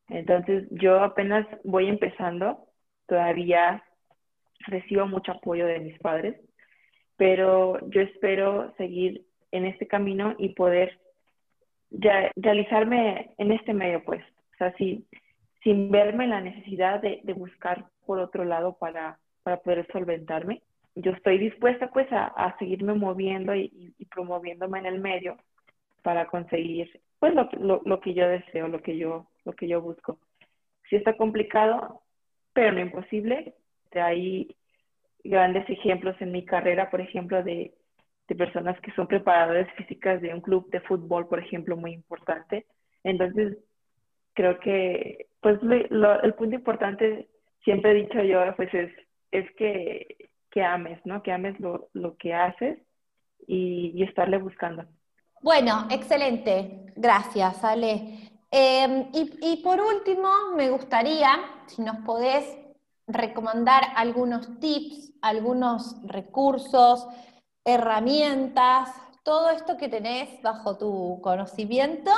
Entonces 0.08 0.66
yo 0.70 1.00
apenas 1.02 1.46
voy 1.64 1.88
empezando, 1.88 2.66
todavía 3.06 3.82
recibo 4.66 5.06
mucho 5.06 5.32
apoyo 5.32 5.66
de 5.66 5.80
mis 5.80 5.98
padres, 5.98 6.36
pero 7.16 7.78
yo 7.88 8.00
espero 8.02 8.74
seguir 8.76 9.24
en 9.50 9.64
este 9.64 9.86
camino 9.86 10.34
y 10.38 10.50
poder 10.50 11.00
realizarme 11.90 13.34
en 13.38 13.52
este 13.52 13.74
medio, 13.74 14.02
pues, 14.04 14.22
o 14.54 14.56
sea, 14.58 14.74
sin 14.76 15.90
verme 15.90 16.26
la 16.26 16.40
necesidad 16.40 17.00
de, 17.00 17.20
buscar 17.34 17.86
por 18.06 18.18
otro 18.18 18.44
lado 18.44 18.76
para, 18.78 19.18
para, 19.42 19.58
poder 19.58 19.86
solventarme. 19.92 20.62
Yo 20.94 21.12
estoy 21.12 21.38
dispuesta, 21.38 21.90
pues, 21.90 22.08
a, 22.10 22.56
seguirme 22.58 22.94
moviendo 22.94 23.54
y, 23.54 23.94
promoviéndome 24.10 24.78
en 24.80 24.86
el 24.86 25.00
medio 25.00 25.36
para 26.02 26.26
conseguir, 26.26 26.90
pues, 27.18 27.34
lo, 27.34 27.48
lo, 27.58 27.82
lo, 27.84 28.00
que 28.00 28.14
yo 28.14 28.28
deseo, 28.28 28.68
lo 28.68 28.80
que 28.80 28.96
yo, 28.96 29.26
lo 29.44 29.52
que 29.52 29.68
yo 29.68 29.80
busco. 29.80 30.18
Sí 30.88 30.96
está 30.96 31.16
complicado, 31.16 32.02
pero 32.52 32.72
no 32.72 32.80
imposible. 32.80 33.54
Hay 33.92 34.56
grandes 35.24 35.68
ejemplos 35.68 36.16
en 36.20 36.32
mi 36.32 36.44
carrera, 36.44 36.90
por 36.90 37.00
ejemplo, 37.00 37.42
de, 37.42 37.72
de 38.30 38.36
personas 38.36 38.80
que 38.80 38.92
son 38.92 39.08
preparadoras 39.08 39.68
físicas 39.74 40.22
de 40.22 40.32
un 40.32 40.40
club 40.40 40.70
de 40.70 40.80
fútbol, 40.82 41.26
por 41.26 41.40
ejemplo, 41.40 41.76
muy 41.76 41.92
importante. 41.92 42.64
Entonces, 43.02 43.58
creo 44.34 44.60
que, 44.60 45.26
pues, 45.40 45.58
el 45.62 46.34
punto 46.34 46.54
importante, 46.54 47.28
siempre 47.64 47.90
he 47.90 48.02
dicho 48.06 48.22
yo, 48.22 48.38
pues, 48.54 48.72
es, 48.72 48.92
es 49.32 49.50
que, 49.56 50.30
que 50.48 50.62
ames, 50.62 51.04
¿no? 51.04 51.24
Que 51.24 51.32
ames 51.32 51.58
lo, 51.58 51.88
lo 51.92 52.16
que 52.18 52.32
haces 52.32 52.78
y, 53.48 53.90
y, 53.96 54.04
estarle 54.04 54.38
buscando. 54.38 54.84
Bueno, 55.42 55.88
excelente. 55.90 56.86
Gracias, 56.94 57.64
Ale. 57.64 58.30
Em, 58.52 59.08
y, 59.12 59.38
y 59.42 59.62
por 59.64 59.80
último, 59.80 60.30
me 60.54 60.70
gustaría, 60.70 61.30
si 61.66 61.82
nos 61.82 61.96
podés 62.06 62.56
recomendar 63.08 63.82
algunos 63.96 64.60
tips, 64.60 65.14
algunos 65.20 65.96
recursos, 66.06 67.08
herramientas, 67.64 68.90
todo 69.22 69.50
esto 69.50 69.76
que 69.76 69.88
tenés 69.88 70.40
bajo 70.42 70.78
tu 70.78 71.20
conocimiento 71.22 72.10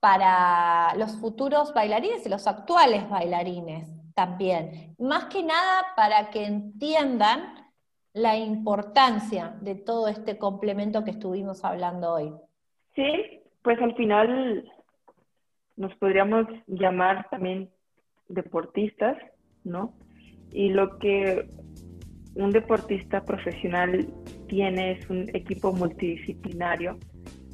para 0.00 0.94
los 0.96 1.16
futuros 1.16 1.72
bailarines 1.72 2.26
y 2.26 2.28
los 2.28 2.46
actuales 2.46 3.08
bailarines 3.08 3.88
también. 4.14 4.94
Más 4.98 5.26
que 5.26 5.42
nada 5.42 5.86
para 5.96 6.30
que 6.30 6.44
entiendan 6.44 7.54
la 8.12 8.36
importancia 8.36 9.56
de 9.60 9.74
todo 9.74 10.08
este 10.08 10.38
complemento 10.38 11.04
que 11.04 11.10
estuvimos 11.10 11.64
hablando 11.64 12.12
hoy. 12.12 12.32
Sí, 12.94 13.42
pues 13.62 13.80
al 13.80 13.94
final 13.96 14.70
nos 15.76 15.94
podríamos 15.96 16.46
llamar 16.66 17.28
también 17.30 17.70
deportistas, 18.28 19.16
¿no? 19.64 19.94
Y 20.52 20.68
lo 20.68 20.98
que 20.98 21.48
un 22.36 22.50
deportista 22.50 23.24
profesional 23.24 24.06
tiene 24.54 25.00
un 25.08 25.28
equipo 25.34 25.72
multidisciplinario 25.72 26.96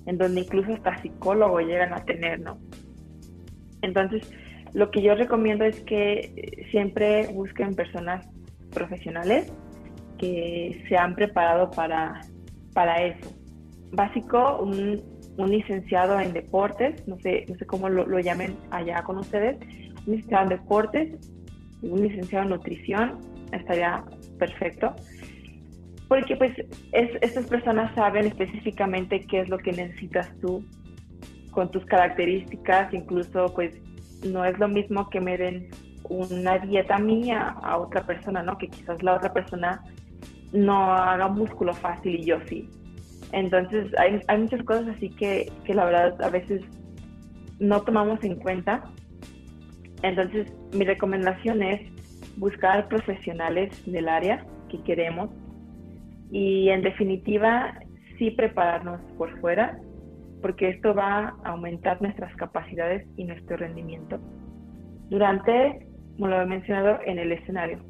en 0.04 0.18
donde 0.18 0.42
incluso 0.42 0.74
hasta 0.74 1.00
psicólogos 1.00 1.62
llegan 1.64 1.94
a 1.94 2.04
tener, 2.04 2.40
¿no? 2.40 2.58
Entonces, 3.80 4.30
lo 4.74 4.90
que 4.90 5.00
yo 5.00 5.14
recomiendo 5.14 5.64
es 5.64 5.80
que 5.84 6.66
siempre 6.70 7.28
busquen 7.28 7.74
personas 7.74 8.26
profesionales 8.70 9.50
que 10.18 10.84
se 10.88 10.96
han 10.98 11.14
preparado 11.14 11.70
para, 11.70 12.20
para 12.74 13.02
eso. 13.02 13.34
Básico, 13.92 14.58
un, 14.58 15.00
un 15.38 15.50
licenciado 15.50 16.20
en 16.20 16.34
deportes, 16.34 17.08
no 17.08 17.18
sé, 17.20 17.46
no 17.48 17.56
sé 17.56 17.64
cómo 17.64 17.88
lo, 17.88 18.04
lo, 18.06 18.20
llamen 18.20 18.58
allá 18.70 19.02
con 19.04 19.16
ustedes, 19.16 19.56
un 20.06 20.16
licenciado 20.16 20.42
en 20.42 20.48
deportes, 20.50 21.32
un 21.80 22.02
licenciado 22.02 22.44
en 22.44 22.50
nutrición, 22.50 23.18
estaría 23.52 24.04
perfecto 24.38 24.94
porque 26.10 26.34
pues 26.34 26.52
estas 26.90 27.46
personas 27.46 27.94
saben 27.94 28.26
específicamente 28.26 29.20
qué 29.28 29.42
es 29.42 29.48
lo 29.48 29.58
que 29.58 29.70
necesitas 29.70 30.28
tú 30.40 30.64
con 31.52 31.70
tus 31.70 31.86
características, 31.86 32.92
incluso 32.92 33.46
pues 33.54 33.76
no 34.26 34.44
es 34.44 34.58
lo 34.58 34.66
mismo 34.66 35.08
que 35.08 35.20
me 35.20 35.38
den 35.38 35.68
una 36.08 36.58
dieta 36.58 36.98
mía 36.98 37.54
a 37.62 37.78
otra 37.78 38.04
persona, 38.04 38.42
¿no? 38.42 38.58
Que 38.58 38.66
quizás 38.66 39.00
la 39.04 39.14
otra 39.14 39.32
persona 39.32 39.84
no 40.52 40.92
haga 40.92 41.28
músculo 41.28 41.74
fácil 41.74 42.16
y 42.16 42.24
yo 42.24 42.38
sí. 42.48 42.68
Entonces 43.30 43.96
hay, 43.96 44.20
hay 44.26 44.38
muchas 44.38 44.64
cosas 44.64 44.88
así 44.96 45.10
que, 45.10 45.52
que 45.64 45.74
la 45.74 45.84
verdad 45.84 46.20
a 46.22 46.28
veces 46.28 46.60
no 47.60 47.82
tomamos 47.82 48.18
en 48.24 48.34
cuenta. 48.34 48.82
Entonces 50.02 50.52
mi 50.72 50.84
recomendación 50.84 51.62
es 51.62 51.88
buscar 52.36 52.88
profesionales 52.88 53.70
del 53.86 54.08
área 54.08 54.44
que 54.68 54.82
queremos 54.82 55.30
y 56.30 56.68
en 56.68 56.82
definitiva 56.82 57.78
sí 58.18 58.30
prepararnos 58.30 59.00
por 59.16 59.38
fuera 59.40 59.78
porque 60.42 60.70
esto 60.70 60.94
va 60.94 61.34
a 61.44 61.50
aumentar 61.50 62.00
nuestras 62.00 62.34
capacidades 62.36 63.06
y 63.16 63.24
nuestro 63.24 63.56
rendimiento 63.56 64.18
durante, 65.10 65.86
como 66.14 66.28
lo 66.28 66.40
he 66.40 66.46
mencionado, 66.46 66.98
en 67.04 67.18
el 67.18 67.32
escenario. 67.32 67.84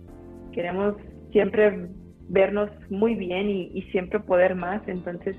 Queremos 0.53 0.97
siempre 1.33 1.89
vernos 2.29 2.71
muy 2.91 3.15
bien 3.15 3.49
y, 3.51 3.71
y 3.75 3.83
siempre 3.91 4.21
poder 4.21 4.55
más, 4.55 4.83
entonces 4.89 5.37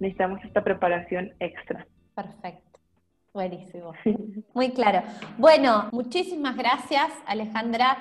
necesitamos 0.00 0.44
esta 0.44 0.64
preparación 0.64 1.32
extra. 1.38 1.86
Perfecto. 2.14 2.80
Buenísimo. 3.32 3.92
Muy 4.54 4.70
claro. 4.72 5.02
Bueno, 5.38 5.88
muchísimas 5.92 6.56
gracias, 6.56 7.10
Alejandra. 7.26 7.96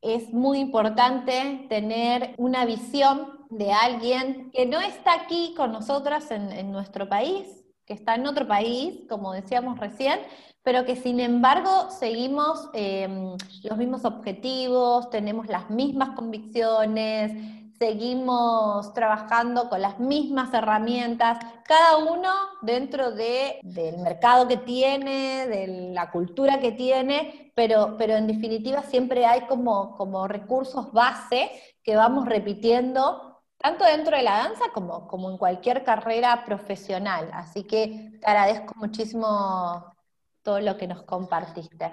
Es 0.00 0.32
muy 0.32 0.60
importante 0.60 1.66
tener 1.68 2.34
una 2.38 2.64
visión 2.64 3.39
de 3.50 3.72
alguien 3.72 4.50
que 4.52 4.64
no 4.64 4.80
está 4.80 5.14
aquí 5.14 5.54
con 5.56 5.72
nosotras 5.72 6.30
en, 6.30 6.70
nuestro 6.70 7.08
país, 7.08 7.46
que 7.84 7.94
está 7.94 8.14
en 8.14 8.26
otro 8.26 8.46
país, 8.46 9.00
como 9.08 9.32
decíamos 9.32 9.78
recién, 9.78 10.20
pero 10.62 10.84
que 10.84 10.94
sin 10.94 11.18
embargo 11.20 11.90
seguimos 11.90 12.68
em, 12.74 13.36
los 13.64 13.78
mismos 13.78 14.04
objetivos, 14.04 15.10
tenemos 15.10 15.48
las 15.48 15.68
mismas 15.68 16.10
convicciones, 16.10 17.32
seguimos 17.78 18.92
trabajando 18.92 19.68
con 19.68 19.80
las 19.80 19.98
mismas 19.98 20.52
herramientas, 20.52 21.38
cada 21.64 21.96
uno 21.96 22.30
dentro 22.62 23.10
del 23.10 23.98
mercado 23.98 24.46
que 24.46 24.58
tiene, 24.58 25.46
de 25.46 25.90
la 25.92 26.10
cultura 26.10 26.60
que 26.60 26.72
tiene, 26.72 27.52
pero, 27.56 27.96
pero 27.98 28.14
en 28.16 28.26
definitiva 28.26 28.82
siempre 28.82 29.24
hay 29.24 29.46
como, 29.46 29.96
como 29.96 30.28
recursos 30.28 30.92
base 30.92 31.50
que 31.82 31.96
vamos 31.96 32.26
repitiendo 32.26 33.29
tanto 33.60 33.84
dentro 33.84 34.16
de 34.16 34.22
la 34.22 34.38
danza 34.38 34.64
como, 34.72 35.06
como 35.06 35.30
en 35.30 35.36
cualquier 35.36 35.84
carrera 35.84 36.44
profesional. 36.44 37.28
Así 37.32 37.66
que 37.66 38.10
te 38.20 38.26
agradezco 38.26 38.74
muchísimo 38.76 39.94
todo 40.42 40.60
lo 40.60 40.76
que 40.76 40.86
nos 40.86 41.02
compartiste. 41.02 41.86